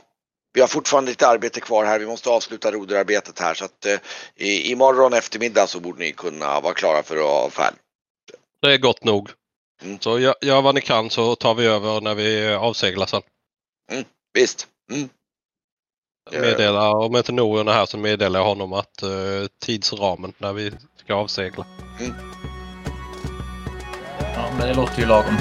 [0.53, 1.99] vi har fortfarande lite arbete kvar här.
[1.99, 3.97] Vi måste avsluta roderarbetet här så att uh,
[4.35, 7.79] i, imorgon eftermiddag så borde ni kunna vara klara för färdigt.
[8.61, 9.29] Det är gott nog.
[9.83, 9.99] Mm.
[9.99, 13.21] Så gör, gör vad ni kan så tar vi över när vi avseglar sen.
[13.91, 14.67] Mm, visst.
[14.91, 15.09] Mm.
[16.31, 20.71] Meddela, om inte Norion är här så meddelar jag honom att uh, tidsramen när vi
[20.95, 21.65] ska avsegla.
[21.99, 22.13] Mm.
[24.35, 25.37] Ja, men det låter ju lagom.